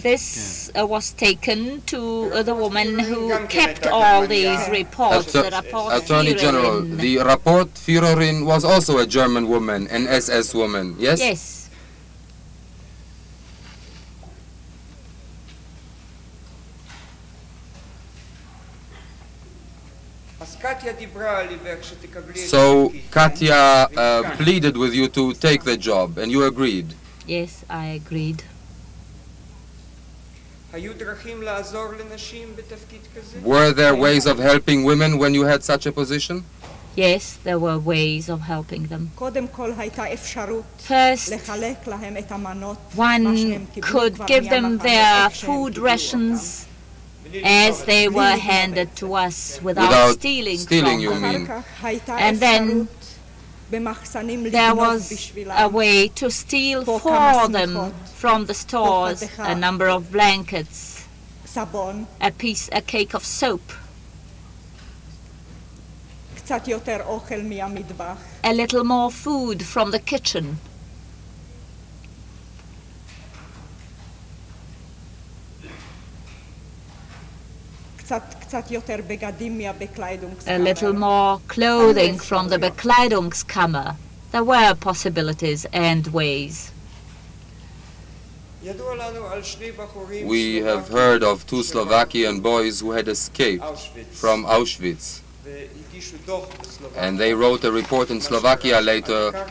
This 0.02 0.70
uh, 0.74 0.86
was 0.86 1.12
taken 1.12 1.82
to 1.82 2.30
uh, 2.32 2.42
the 2.42 2.54
woman 2.54 2.98
who 2.98 3.46
kept 3.48 3.86
all 3.86 4.26
these 4.26 4.66
reports. 4.70 5.32
The 5.32 5.48
Attorney 5.92 6.32
Führerin. 6.32 6.38
General, 6.38 6.80
the 6.82 7.18
rapport 7.18 7.64
Führerin 7.66 8.46
was 8.46 8.64
also 8.64 8.98
a 8.98 9.06
German 9.06 9.48
woman, 9.48 9.86
an 9.88 10.06
SS 10.08 10.54
woman, 10.54 10.96
yes? 10.98 11.20
Yes. 11.20 11.63
So 22.46 22.92
Katya 23.10 23.54
uh, 23.54 24.36
pleaded 24.36 24.76
with 24.76 24.94
you 24.94 25.08
to 25.08 25.32
take 25.34 25.64
the 25.64 25.76
job, 25.76 26.18
and 26.18 26.30
you 26.30 26.44
agreed. 26.44 26.94
Yes, 27.26 27.64
I 27.70 27.86
agreed. 27.86 28.44
Were 33.42 33.72
there 33.72 33.94
ways 33.94 34.26
of 34.26 34.38
helping 34.38 34.84
women 34.84 35.18
when 35.18 35.34
you 35.34 35.44
had 35.44 35.62
such 35.62 35.86
a 35.86 35.92
position? 35.92 36.44
Yes, 36.96 37.38
there 37.42 37.58
were 37.58 37.78
ways 37.78 38.28
of 38.28 38.42
helping 38.42 38.86
them. 38.86 39.10
First, 39.16 41.32
one 42.94 43.66
could 43.80 44.26
give 44.26 44.50
them 44.50 44.78
their 44.78 45.30
food 45.30 45.78
rations 45.78 46.66
as 47.42 47.84
they 47.84 48.08
were 48.08 48.36
handed 48.36 48.94
to 48.96 49.14
us 49.14 49.60
without, 49.62 49.88
without 49.88 50.12
stealing, 50.14 50.58
stealing 50.58 51.06
from. 51.06 51.64
And 52.08 52.38
then 52.40 52.88
there 53.70 54.74
was 54.74 55.32
a 55.50 55.68
way 55.68 56.08
to 56.08 56.30
steal 56.30 56.84
for 56.84 57.48
them 57.48 57.92
from 58.14 58.46
the 58.46 58.54
stores 58.54 59.22
a 59.38 59.54
number 59.54 59.88
of 59.88 60.12
blankets, 60.12 61.06
a 62.20 62.30
piece, 62.30 62.68
a 62.72 62.80
cake 62.82 63.14
of 63.14 63.24
soap, 63.24 63.72
a 68.44 68.52
little 68.52 68.84
more 68.84 69.10
food 69.10 69.62
from 69.64 69.90
the 69.90 69.98
kitchen. 69.98 70.58
a 80.46 80.58
little 80.58 80.92
more 80.92 81.40
clothing 81.48 82.18
from 82.18 82.48
the 82.48 82.58
Bekleidungskammer. 82.58 83.96
There 84.32 84.44
were 84.44 84.74
possibilities 84.74 85.64
and 85.72 86.06
ways. 86.08 86.72
We 90.24 90.56
have 90.56 90.88
heard 90.88 91.22
of 91.22 91.46
two 91.46 91.62
Slovakian 91.62 92.40
boys 92.40 92.80
who 92.80 92.92
had 92.92 93.08
escaped 93.08 93.64
from 94.12 94.44
Auschwitz. 94.44 95.20
And 96.96 97.18
they 97.18 97.34
wrote 97.34 97.64
a 97.64 97.70
report 97.72 98.10
in 98.10 98.20
Slovakia 98.20 98.80
later. 98.80 99.46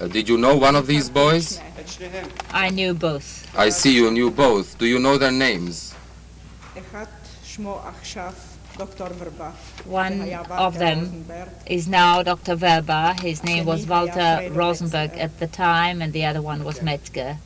Uh, 0.00 0.08
did 0.08 0.28
you 0.28 0.36
know 0.36 0.56
one 0.56 0.76
of 0.76 0.86
these 0.86 1.08
boys? 1.08 1.60
I 2.52 2.68
knew 2.70 2.92
both. 2.92 3.48
I 3.56 3.70
see 3.70 3.94
you 3.94 4.10
knew 4.10 4.30
both. 4.30 4.76
Do 4.78 4.86
you 4.86 4.98
know 4.98 5.16
their 5.16 5.32
names? 5.32 5.94
One 9.84 10.32
of 10.50 10.78
them 10.78 11.24
is 11.66 11.86
now 11.86 12.22
Dr. 12.22 12.56
Vrba. 12.56 13.20
His 13.20 13.44
name 13.44 13.64
was 13.64 13.86
Walter 13.86 14.48
Rosenberg 14.50 15.12
at 15.12 15.38
the 15.38 15.46
time, 15.46 16.02
and 16.02 16.12
the 16.12 16.24
other 16.24 16.42
one 16.42 16.64
was 16.64 16.80
Wetzler. 16.80 17.38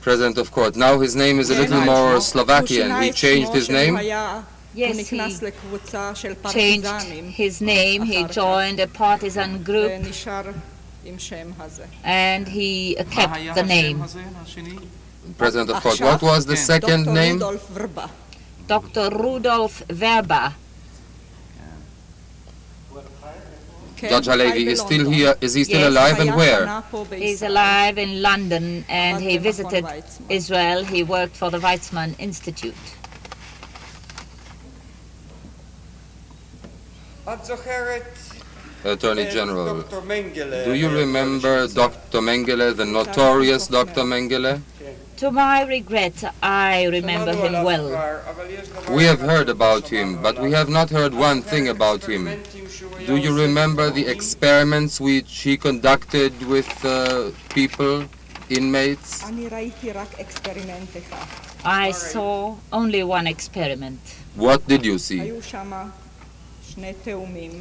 President 0.00 0.38
of 0.38 0.52
court. 0.52 0.76
Now 0.76 0.98
his 1.00 1.16
name 1.16 1.38
is 1.40 1.50
a 1.50 1.54
little 1.54 1.80
more 1.80 2.20
Slovakian. 2.20 3.02
He 3.02 3.10
changed 3.10 3.52
his 3.52 3.68
name. 3.68 3.96
Yes, 4.74 5.08
he 5.08 5.18
changed 6.50 6.86
his 7.34 7.60
name, 7.60 8.02
he 8.02 8.24
joined 8.24 8.80
a 8.80 8.86
partisan 8.86 9.62
group, 9.62 9.90
and 12.04 12.46
he 12.46 12.96
kept 13.10 13.54
the 13.54 13.62
name. 13.62 14.04
President 15.36 15.70
of 15.70 15.82
course, 15.82 16.00
what 16.00 16.22
was 16.22 16.46
the 16.46 16.56
second 16.56 17.04
Dr. 17.04 17.14
name? 17.14 17.38
Dr. 18.66 19.10
Rudolf 19.10 19.82
Vrba. 19.88 20.52
Judge 23.96 24.26
Halevi 24.26 24.68
is 24.68 24.80
still 24.80 25.10
here. 25.10 25.34
Is 25.40 25.54
he 25.54 25.64
still 25.64 25.80
yes. 25.80 25.90
alive 25.90 26.20
and 26.20 26.36
where? 26.36 26.82
He's 27.16 27.42
alive 27.42 27.98
in 27.98 28.22
London 28.22 28.84
and 28.88 29.20
he 29.20 29.38
visited 29.38 29.84
Israel. 30.28 30.84
He 30.84 31.02
worked 31.02 31.36
for 31.36 31.50
the 31.50 31.58
Weizmann 31.58 32.14
Institute. 32.20 32.76
Attorney 38.84 39.26
General, 39.30 39.82
do 40.64 40.72
you 40.72 40.88
remember 40.88 41.68
Dr. 41.68 42.20
Mengele, 42.20 42.74
the 42.74 42.86
notorious 42.86 43.66
Dr. 43.66 44.02
Mengele? 44.02 44.62
To 45.18 45.30
my 45.30 45.66
regret, 45.66 46.14
I 46.42 46.84
remember 46.86 47.34
him 47.34 47.64
well. 47.64 47.88
We 48.90 49.04
have 49.04 49.20
heard 49.20 49.50
about 49.50 49.88
him, 49.88 50.22
but 50.22 50.40
we 50.40 50.52
have 50.52 50.70
not 50.70 50.88
heard 50.88 51.12
one 51.12 51.42
thing 51.42 51.68
about 51.68 52.04
him. 52.04 52.30
Do 53.04 53.16
you 53.16 53.36
remember 53.36 53.90
the 53.90 54.06
experiments 54.06 54.98
which 54.98 55.40
he 55.40 55.58
conducted 55.58 56.32
with 56.46 56.70
uh, 56.82 57.30
people, 57.50 58.04
inmates? 58.48 59.22
I 61.64 61.90
saw 61.90 62.56
only 62.72 63.02
one 63.02 63.26
experiment. 63.26 64.00
What 64.34 64.66
did 64.66 64.86
you 64.86 64.96
see? 64.98 65.42
היו 66.77 66.77
שם 66.77 66.77
שני 66.77 66.93
תאומים 67.03 67.51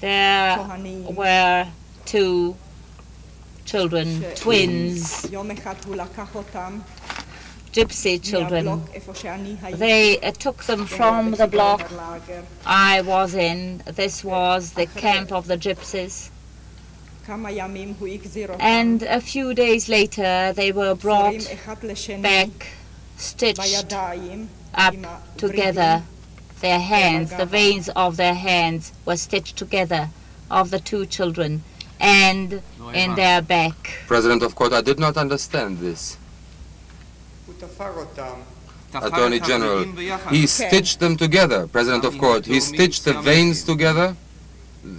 There 0.00 0.04
כהניים. 0.56 1.06
were 1.06 1.66
two 2.06 2.54
children, 3.66 4.06
twins, 4.42 5.26
יום 5.32 5.50
אחד 5.50 5.74
הוא 5.86 5.96
לקח 5.96 6.34
אותם 6.34 6.78
gypsy 7.72 8.24
children. 8.30 8.52
מהבלוק 8.64 8.80
איפה 8.94 9.14
שאני 9.14 9.54
הייתי. 9.62 9.78
They 9.80 10.24
uh, 10.24 10.30
took 10.30 10.62
them 10.64 10.86
from 10.86 11.34
the 11.36 11.46
block 11.46 11.82
I 12.66 13.00
was 13.02 13.34
in. 13.34 13.82
This 13.96 14.24
was 14.24 14.72
the 14.72 14.86
camp 15.00 15.32
of 15.32 15.46
the 15.48 15.56
gypsies. 15.56 16.30
כמה 17.26 17.50
ימים 17.50 17.94
הוא 17.98 18.08
החזיר 18.08 18.48
אותם. 18.52 18.60
And 18.60 19.02
a 19.02 19.20
few 19.20 19.54
days 19.54 19.88
later, 19.88 20.52
they 20.54 20.72
were 20.72 20.94
brought 21.04 21.04
צורים 21.04 21.40
אחד 21.54 21.76
לשני 21.82 22.22
back, 22.44 22.64
stitched 23.20 23.62
בידיים. 23.62 24.46
up 24.74 24.78
עם 24.92 25.04
הוורידים. 25.04 25.60
together. 25.60 26.00
Their 26.61 26.79
hands, 26.79 27.35
the 27.35 27.45
veins 27.45 27.89
of 27.95 28.17
their 28.17 28.33
hands 28.33 28.91
were 29.05 29.15
stitched 29.15 29.55
together 29.55 30.09
of 30.51 30.71
the 30.71 30.79
two 30.79 31.05
children 31.05 31.63
and 31.99 32.61
in 32.93 33.15
their 33.15 33.41
back. 33.41 33.99
President 34.07 34.43
of 34.43 34.55
court, 34.55 34.73
I 34.73 34.81
did 34.81 34.99
not 34.99 35.15
understand 35.15 35.79
this. 35.79 36.17
Attorney 38.93 39.39
General, 39.39 39.83
he 40.29 40.47
stitched 40.47 40.99
them 40.99 41.15
together. 41.15 41.67
President 41.67 42.03
of 42.03 42.17
court, 42.17 42.45
he 42.45 42.59
stitched 42.59 43.05
the 43.05 43.13
veins 43.21 43.63
together. 43.63 44.15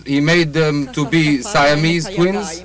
He 0.07 0.21
made 0.21 0.53
them 0.53 0.93
to 0.93 1.07
be 1.09 1.43
Siamese 1.43 2.09
twins. 2.09 2.65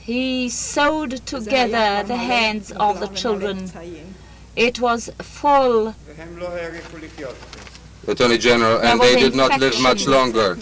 He 0.00 0.48
sewed 0.48 1.26
together 1.26 2.06
the 2.06 2.16
hands 2.16 2.72
of 2.72 3.00
the 3.00 3.08
children. 3.08 3.70
It 4.54 4.80
was 4.80 5.10
full 5.20 5.94
Attorney 8.06 8.38
General, 8.38 8.80
and 8.80 9.00
they 9.00 9.16
did 9.16 9.34
not 9.34 9.58
live 9.58 9.80
much 9.80 10.06
longer. 10.06 10.56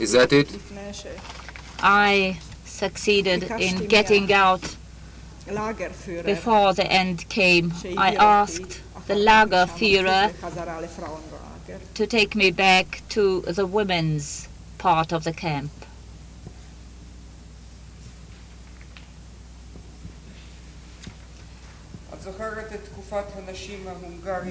Is 0.00 0.12
that 0.12 0.32
it? 0.32 0.48
I 1.80 2.38
succeeded 2.64 3.50
in 3.60 3.86
getting 3.86 4.32
out 4.32 4.76
before 6.24 6.72
the 6.72 6.86
end 6.90 7.28
came. 7.28 7.72
I 7.98 8.14
asked 8.14 8.80
the 9.06 9.14
Lagerführer 9.14 10.32
to 11.94 12.06
take 12.06 12.34
me 12.34 12.50
back 12.50 13.02
to 13.10 13.42
the 13.42 13.66
women's 13.66 14.48
part 14.78 15.12
of 15.12 15.24
the 15.24 15.32
camp. 15.32 15.70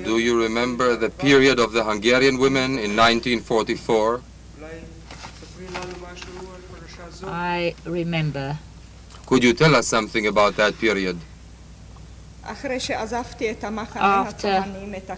Do 0.05 0.19
you 0.19 0.41
remember 0.41 0.95
the 0.95 1.09
period 1.09 1.59
of 1.59 1.73
the 1.73 1.83
Hungarian 1.83 2.37
women 2.37 2.79
in 2.79 2.95
1944? 2.95 4.21
I 7.25 7.75
remember. 7.85 8.57
Could 9.25 9.43
you 9.43 9.53
tell 9.53 9.75
us 9.75 9.87
something 9.87 10.27
about 10.27 10.55
that 10.55 10.77
period? 10.79 11.17
After 12.45 12.71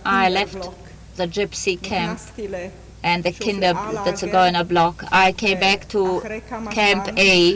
I 0.06 0.30
left 0.30 0.70
the 1.16 1.28
gypsy 1.28 1.82
camp 1.82 2.20
and 3.04 3.24
the, 3.24 3.32
kinder, 3.32 3.74
the 3.74 4.60
a 4.60 4.64
block, 4.64 5.04
I 5.12 5.32
came 5.32 5.60
back 5.60 5.88
to 5.90 6.22
Camp 6.72 7.10
A 7.18 7.56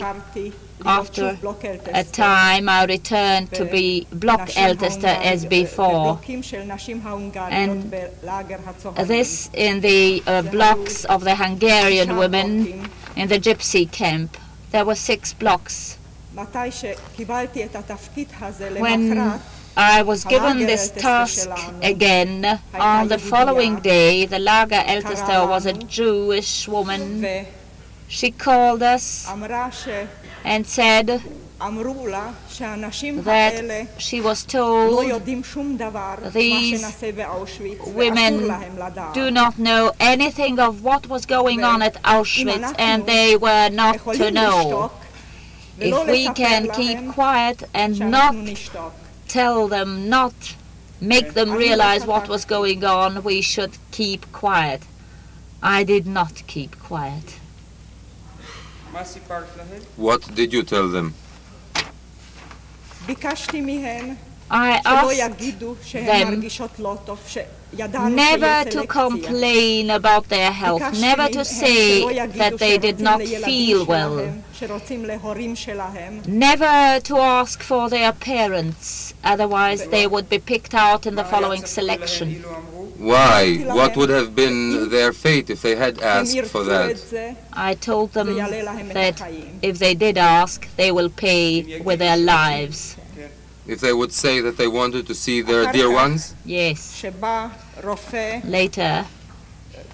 after 0.84 1.38
a 1.92 2.04
time 2.04 2.68
I 2.68 2.84
returned 2.84 3.52
to 3.52 3.64
be 3.64 4.06
block 4.12 4.50
eldest 4.56 5.04
uh, 5.04 5.08
as 5.22 5.44
before. 5.46 6.20
And 7.50 7.92
this 9.06 9.50
in 9.54 9.80
the 9.80 10.22
uh, 10.26 10.42
blocks 10.42 11.04
of 11.04 11.24
the 11.24 11.34
Hungarian 11.34 12.16
women 12.16 12.88
in 13.16 13.28
the 13.28 13.38
gypsy 13.38 13.90
camp. 13.90 14.36
There 14.70 14.84
were 14.84 14.94
six 14.94 15.32
blocks. 15.32 15.98
When 18.78 19.40
I 19.76 20.02
was 20.02 20.24
given 20.24 20.58
this 20.58 20.90
task 20.90 21.48
again 21.82 22.60
on 22.74 23.08
the 23.08 23.18
following 23.18 23.76
day, 23.80 24.26
the 24.26 24.38
Lager 24.38 24.76
Eltester 24.76 25.44
uh, 25.44 25.48
was 25.48 25.66
a 25.66 25.72
Jewish 25.72 26.68
woman. 26.68 27.46
She 28.08 28.30
called 28.32 28.82
us 28.82 29.26
and 30.44 30.66
said 30.66 31.22
that 33.22 33.88
she 33.98 34.20
was 34.20 34.44
told 34.44 35.22
these 36.32 37.04
women 37.86 38.34
do 39.12 39.30
not 39.30 39.58
know 39.58 39.92
anything 40.00 40.58
of 40.58 40.82
what 40.82 41.06
was 41.08 41.26
going 41.26 41.62
on 41.62 41.82
at 41.82 42.02
Auschwitz 42.02 42.74
and 42.78 43.06
they 43.06 43.36
were 43.36 43.68
not 43.70 43.98
to 44.14 44.30
know. 44.30 44.90
If 45.78 46.06
we 46.06 46.28
can 46.34 46.70
keep 46.70 47.12
quiet 47.12 47.64
and 47.72 47.98
not 47.98 48.34
tell 49.28 49.68
them, 49.68 50.08
not 50.08 50.34
make 51.00 51.32
them 51.32 51.52
realize 51.52 52.06
what 52.06 52.28
was 52.28 52.44
going 52.44 52.84
on, 52.84 53.22
we 53.22 53.40
should 53.40 53.72
keep 53.90 54.30
quiet. 54.32 54.82
I 55.62 55.84
did 55.84 56.06
not 56.06 56.42
keep 56.46 56.78
quiet. 56.78 57.38
What 59.96 60.34
did 60.34 60.52
you 60.52 60.62
tell 60.62 60.88
them? 60.88 61.14
I 64.52 64.80
asked 64.84 65.16
them 65.92 66.16
never 68.16 68.70
to 68.70 68.86
complain 68.86 69.90
about 69.90 70.28
their 70.28 70.50
health, 70.50 71.00
never 71.00 71.28
to 71.28 71.44
say 71.44 72.26
that 72.28 72.58
they 72.58 72.78
did 72.78 73.00
not 73.00 73.22
feel 73.22 73.86
well. 73.86 74.42
Never 76.26 77.00
to 77.00 77.16
ask 77.18 77.62
for 77.62 77.88
their 77.88 78.12
parents, 78.12 79.14
otherwise 79.24 79.86
they 79.88 80.06
would 80.06 80.28
be 80.28 80.38
picked 80.38 80.74
out 80.74 81.06
in 81.06 81.14
the 81.14 81.24
following 81.24 81.64
selection. 81.64 82.42
Why? 82.98 83.56
What 83.64 83.96
would 83.96 84.10
have 84.10 84.34
been 84.34 84.90
their 84.90 85.12
fate 85.14 85.48
if 85.48 85.62
they 85.62 85.76
had 85.76 86.02
asked 86.02 86.44
for 86.46 86.64
that? 86.64 87.36
I 87.52 87.74
told 87.74 88.12
them 88.12 88.36
that 88.36 89.22
if 89.62 89.78
they 89.78 89.94
did 89.94 90.18
ask, 90.18 90.68
they 90.76 90.92
will 90.92 91.08
pay 91.08 91.80
with 91.80 92.00
their 92.00 92.18
lives. 92.18 92.96
If 93.66 93.80
they 93.80 93.92
would 93.92 94.12
say 94.12 94.40
that 94.40 94.56
they 94.58 94.68
wanted 94.68 95.06
to 95.06 95.14
see 95.14 95.40
their 95.40 95.72
dear 95.72 95.90
ones? 95.90 96.34
Yes. 96.44 97.04
Later, 98.44 99.06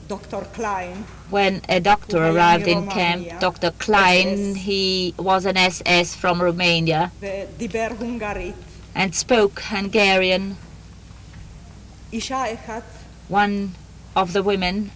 Dr. 0.09 0.43
Klein. 0.53 1.05
When 1.31 1.63
a 1.69 1.81
doctor 1.81 2.19
arrived 2.19 2.69
in, 2.69 2.87
camp, 2.87 3.27
Dr. 3.41 3.73
Klein, 3.73 4.53
SS, 4.53 4.57
he 4.59 5.15
was 5.19 5.45
an 5.45 5.57
SS 5.57 6.15
from 6.15 6.41
Romania 6.41 7.11
and 8.95 9.15
spoke 9.15 9.61
Hungarian. 9.61 10.57
One 13.29 13.75
of 14.15 14.33
the 14.33 14.43
women 14.43 14.93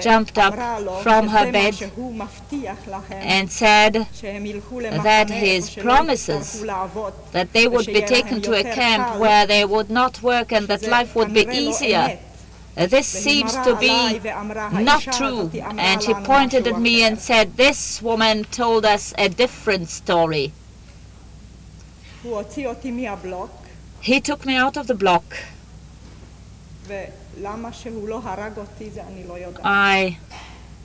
jumped 0.00 0.38
up 0.38 0.54
from 1.02 1.28
her 1.28 1.52
bed 1.52 1.74
and 3.10 3.50
said 3.50 3.92
that 5.02 5.28
his 5.30 5.70
promises 5.74 6.62
that 7.32 7.52
they 7.52 7.68
would 7.68 7.86
be 7.86 8.00
taken 8.00 8.40
to 8.40 8.52
a 8.54 8.64
camp 8.64 9.18
where 9.20 9.46
they 9.46 9.64
would 9.64 9.90
not 9.90 10.22
work 10.22 10.52
and 10.52 10.68
that 10.68 10.86
life 10.88 11.14
would 11.14 11.32
be 11.34 11.46
easier. 11.52 12.18
This 12.76 13.06
seems 13.06 13.52
to 13.52 13.74
be 13.76 14.20
not 14.84 15.02
true. 15.02 15.50
And 15.54 16.02
she 16.02 16.12
pointed 16.12 16.66
at 16.66 16.78
me 16.78 17.02
and 17.02 17.18
said, 17.18 17.56
This 17.56 18.02
woman 18.02 18.44
told 18.44 18.84
us 18.84 19.14
a 19.16 19.28
different 19.28 19.88
story. 19.88 20.52
He 24.00 24.20
took 24.20 24.44
me 24.44 24.56
out 24.56 24.76
of 24.76 24.86
the 24.88 24.94
block. 24.94 25.24
I 29.62 30.18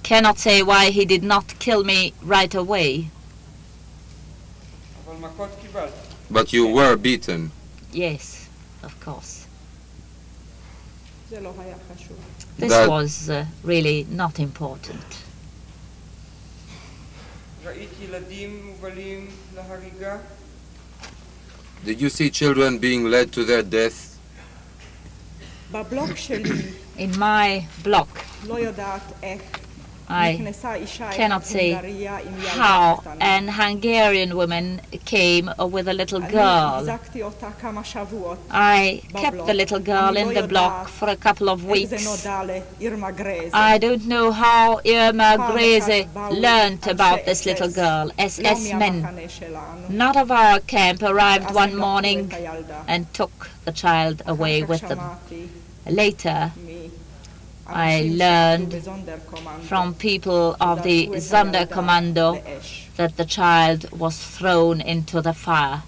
cannot 0.03 0.37
say 0.37 0.61
why 0.61 0.89
he 0.89 1.05
did 1.05 1.23
not 1.23 1.57
kill 1.59 1.83
me 1.83 2.13
right 2.21 2.53
away. 2.53 3.09
But 6.29 6.51
you 6.51 6.67
were 6.67 6.95
beaten. 6.97 7.51
Yes, 7.91 8.49
of 8.83 8.99
course. 8.99 9.47
This 12.57 12.69
that 12.69 12.89
was 12.89 13.29
uh, 13.29 13.45
really 13.63 14.05
not 14.09 14.39
important. 14.39 15.23
Did 21.85 22.01
you 22.01 22.09
see 22.09 22.29
children 22.29 22.77
being 22.79 23.05
led 23.05 23.31
to 23.33 23.45
their 23.45 23.63
death 23.63 24.10
in 26.97 27.17
my 27.17 27.65
block, 27.83 28.09
I 30.13 30.53
cannot 31.13 31.45
say 31.45 31.71
how 32.47 33.01
an 33.21 33.47
Hungarian 33.47 34.35
woman 34.35 34.81
came 35.05 35.49
with 35.57 35.87
a 35.87 35.93
little 35.93 36.19
girl. 36.19 36.85
I 38.51 39.01
kept 39.15 39.45
the 39.45 39.53
little 39.53 39.79
girl 39.79 40.17
in 40.17 40.33
the 40.33 40.45
block 40.47 40.89
for 40.89 41.07
a 41.07 41.15
couple 41.15 41.47
of 41.49 41.63
weeks. 41.63 42.27
I 43.53 43.77
don't 43.77 44.05
know 44.05 44.31
how 44.33 44.81
Irma 44.85 45.37
Grese 45.51 46.07
learned 46.45 46.85
about 46.87 47.23
this 47.25 47.45
little 47.45 47.71
girl. 47.71 48.11
SS 48.17 48.73
men, 48.73 48.95
not 49.89 50.17
of 50.17 50.29
our 50.29 50.59
camp, 50.59 51.01
arrived 51.03 51.53
one 51.55 51.73
morning 51.75 52.29
and 52.87 53.13
took 53.13 53.49
the 53.63 53.71
child 53.71 54.21
away 54.25 54.63
with 54.63 54.81
them. 54.89 54.99
Later, 55.85 56.51
I 57.67 58.11
learned 58.13 58.83
from 59.63 59.95
people 59.95 60.55
of 60.59 60.83
the 60.83 61.07
Sonderkommando 61.07 62.41
that 62.97 63.17
the 63.17 63.25
child 63.25 63.91
was 63.91 64.17
thrown 64.23 64.81
into 64.81 65.21
the 65.21 65.33
fire. 65.33 65.83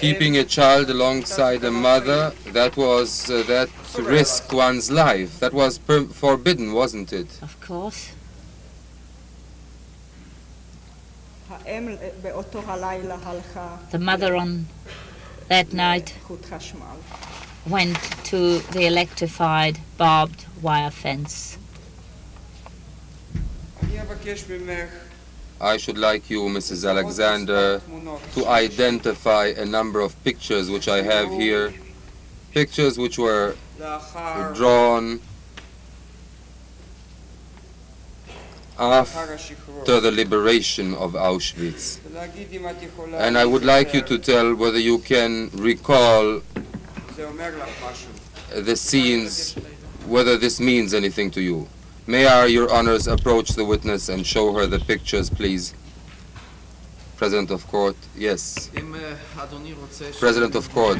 Keeping 0.00 0.36
a 0.36 0.44
child 0.44 0.90
alongside 0.90 1.64
a 1.64 1.70
mother, 1.70 2.32
that 2.52 2.76
was 2.76 3.30
uh, 3.30 3.42
that 3.44 3.68
risk 3.98 4.52
one's 4.52 4.90
life. 4.90 5.40
That 5.40 5.52
was 5.52 5.78
forbidden, 5.78 6.72
wasn't 6.72 7.12
it? 7.12 7.26
Of 7.42 7.58
course. 7.60 8.10
The 13.90 13.98
mother 13.98 14.36
on 14.36 14.66
that 15.48 15.72
night 15.72 16.14
went 17.66 17.96
to 18.24 18.58
the 18.72 18.86
electrified 18.86 19.78
barbed 19.96 20.44
wire 20.60 20.90
fence. 20.90 21.56
I 25.60 25.76
should 25.78 25.96
like 25.98 26.28
you, 26.28 26.42
Mrs. 26.42 26.88
Alexander, 26.88 27.80
to 28.34 28.46
identify 28.46 29.46
a 29.46 29.64
number 29.64 30.00
of 30.00 30.22
pictures 30.24 30.68
which 30.70 30.88
I 30.88 31.02
have 31.02 31.30
here, 31.30 31.72
pictures 32.52 32.98
which 32.98 33.18
were 33.18 33.56
drawn 34.54 35.20
after 38.78 40.00
the 40.00 40.10
liberation 40.10 40.94
of 40.94 41.12
Auschwitz. 41.12 41.98
And 43.20 43.38
I 43.38 43.44
would 43.44 43.64
like 43.64 43.94
you 43.94 44.02
to 44.02 44.18
tell 44.18 44.54
whether 44.54 44.78
you 44.78 44.98
can 44.98 45.50
recall 45.54 46.40
the 48.54 48.76
scenes, 48.76 49.54
whether 50.06 50.36
this 50.36 50.60
means 50.60 50.94
anything 50.94 51.30
to 51.32 51.40
you. 51.40 51.68
May 52.06 52.26
I, 52.26 52.46
Your 52.46 52.72
Honors, 52.72 53.06
approach 53.06 53.50
the 53.50 53.64
witness 53.64 54.08
and 54.08 54.26
show 54.26 54.52
her 54.52 54.66
the 54.66 54.78
pictures, 54.78 55.30
please? 55.30 55.74
President 57.16 57.50
of 57.50 57.66
Court, 57.68 57.96
yes. 58.16 58.70
President 60.18 60.54
of 60.54 60.70
Court, 60.72 60.98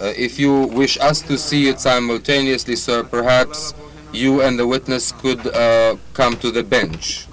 uh, 0.00 0.12
if 0.16 0.38
you 0.38 0.66
wish 0.66 0.98
us 0.98 1.20
to 1.22 1.38
see 1.38 1.68
it 1.68 1.78
simultaneously, 1.78 2.74
sir, 2.74 3.04
perhaps 3.04 3.74
you 4.12 4.42
and 4.42 4.58
the 4.58 4.66
witness 4.66 5.12
could 5.12 5.46
uh, 5.46 5.96
come 6.14 6.36
to 6.36 6.50
the 6.50 6.62
bench. 6.62 7.26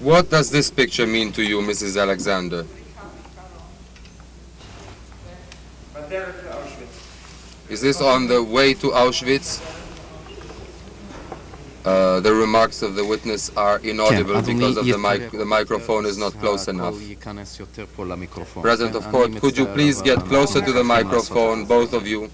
What 0.00 0.28
does 0.28 0.50
this 0.50 0.70
picture 0.70 1.06
mean 1.06 1.32
to 1.32 1.42
you, 1.42 1.60
Mrs. 1.60 2.00
Alexander? 2.00 2.66
Is 7.70 7.80
this 7.80 8.02
on 8.02 8.28
the 8.28 8.42
way 8.42 8.74
to 8.74 8.90
Auschwitz? 8.90 9.73
Uh, 11.84 12.18
the 12.20 12.32
remarks 12.32 12.80
of 12.80 12.94
the 12.94 13.04
witness 13.04 13.50
are 13.56 13.78
inaudible 13.80 14.40
because 14.40 14.78
of 14.78 14.86
the, 14.86 14.96
mic 14.96 15.30
the 15.30 15.44
microphone 15.44 16.06
is 16.06 16.16
not 16.16 16.32
close 16.40 16.66
enough. 16.66 16.94
President 18.62 18.96
of 18.96 19.04
court, 19.10 19.36
could 19.36 19.58
you 19.58 19.66
please 19.66 20.00
get 20.00 20.18
closer 20.20 20.62
to 20.62 20.72
the 20.72 20.82
microphone, 20.82 21.66
both 21.66 21.92
of 21.92 22.06
you? 22.06 22.30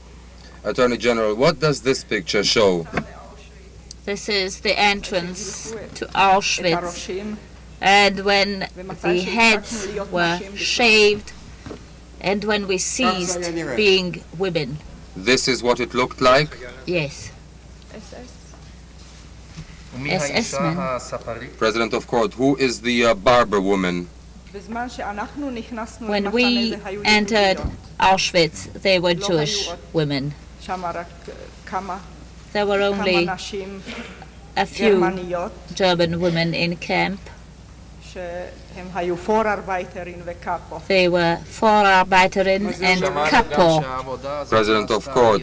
Attorney 0.62 0.98
General, 0.98 1.34
what 1.34 1.58
does 1.58 1.82
this 1.82 2.04
picture 2.04 2.44
show? 2.44 2.86
This 4.04 4.28
is 4.28 4.60
the 4.60 4.78
entrance 4.78 5.72
to 5.94 6.06
Auschwitz. 6.14 7.36
And 7.80 8.20
when 8.20 8.68
the 9.02 9.20
heads 9.20 9.88
were 10.12 10.38
shaved 10.54 11.32
and 12.20 12.44
when 12.44 12.68
we 12.68 12.78
ceased 12.78 13.40
being 13.76 14.22
women. 14.38 14.78
This 15.16 15.48
is 15.48 15.62
what 15.62 15.80
it 15.80 15.92
looked 15.92 16.20
like? 16.20 16.56
Yes. 16.86 17.32
President 21.58 21.92
of 21.92 22.06
Court, 22.06 22.34
who 22.34 22.56
is 22.56 22.80
the 22.80 23.06
uh, 23.06 23.14
barber 23.14 23.60
woman? 23.60 24.08
When 26.00 26.32
we 26.32 26.76
entered 27.04 27.58
Auschwitz, 28.00 28.72
they 28.82 28.98
were 28.98 29.14
Jewish 29.14 29.68
women. 29.92 30.34
There 32.52 32.66
were 32.66 32.80
only 32.80 33.28
a 34.56 34.66
few 34.66 35.12
German 35.74 36.20
women 36.20 36.54
in 36.54 36.76
camp 36.76 37.20
they 40.88 41.08
were 41.08 41.38
Vorarbeiterin 41.44 42.80
and 42.82 43.02
Kapo. 43.30 43.80
President 44.48 44.90
of 44.90 45.08
court, 45.08 45.42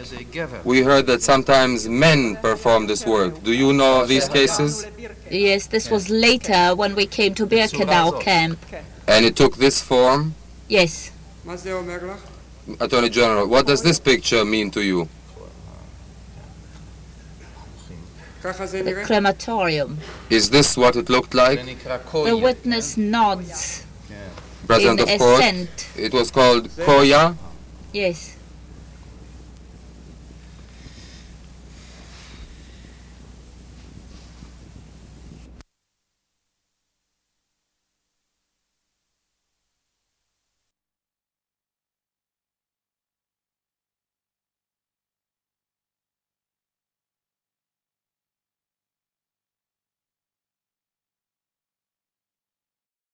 we 0.64 0.82
heard 0.82 1.08
that 1.08 1.22
sometimes 1.22 1.88
men 1.88 2.36
perform 2.38 2.88
this 2.88 3.06
work. 3.06 3.44
Do 3.44 3.54
you 3.54 3.74
know 3.74 4.02
of 4.02 4.08
these 4.08 4.28
cases? 4.28 4.88
Yes, 5.30 5.68
this 5.68 5.90
was 5.90 6.10
later 6.10 6.76
when 6.76 6.96
we 6.96 7.06
came 7.06 7.34
to 7.36 7.46
Birkenau 7.46 8.22
camp. 8.22 8.60
And 9.08 9.26
it 9.26 9.36
took 9.36 9.58
this 9.58 9.82
form? 9.82 10.36
Yes. 10.68 11.12
Attorney 12.80 13.10
General, 13.10 13.48
what 13.48 13.66
does 13.66 13.82
this 13.82 14.00
picture 14.00 14.44
mean 14.44 14.72
to 14.72 14.82
you? 14.82 15.08
the 18.54 19.04
crematorium. 19.06 19.98
Is 20.30 20.50
this 20.50 20.78
what 20.78 20.96
it 20.96 21.10
looked 21.10 21.34
like? 21.34 21.60
The 21.66 22.40
witness 22.42 22.98
nods. 22.98 23.84
Present, 24.66 25.00
of 25.00 25.20
course. 25.20 25.88
It 25.96 26.14
was 26.14 26.32
called 26.32 26.70
Koya. 26.70 27.36
Yes. 27.94 28.37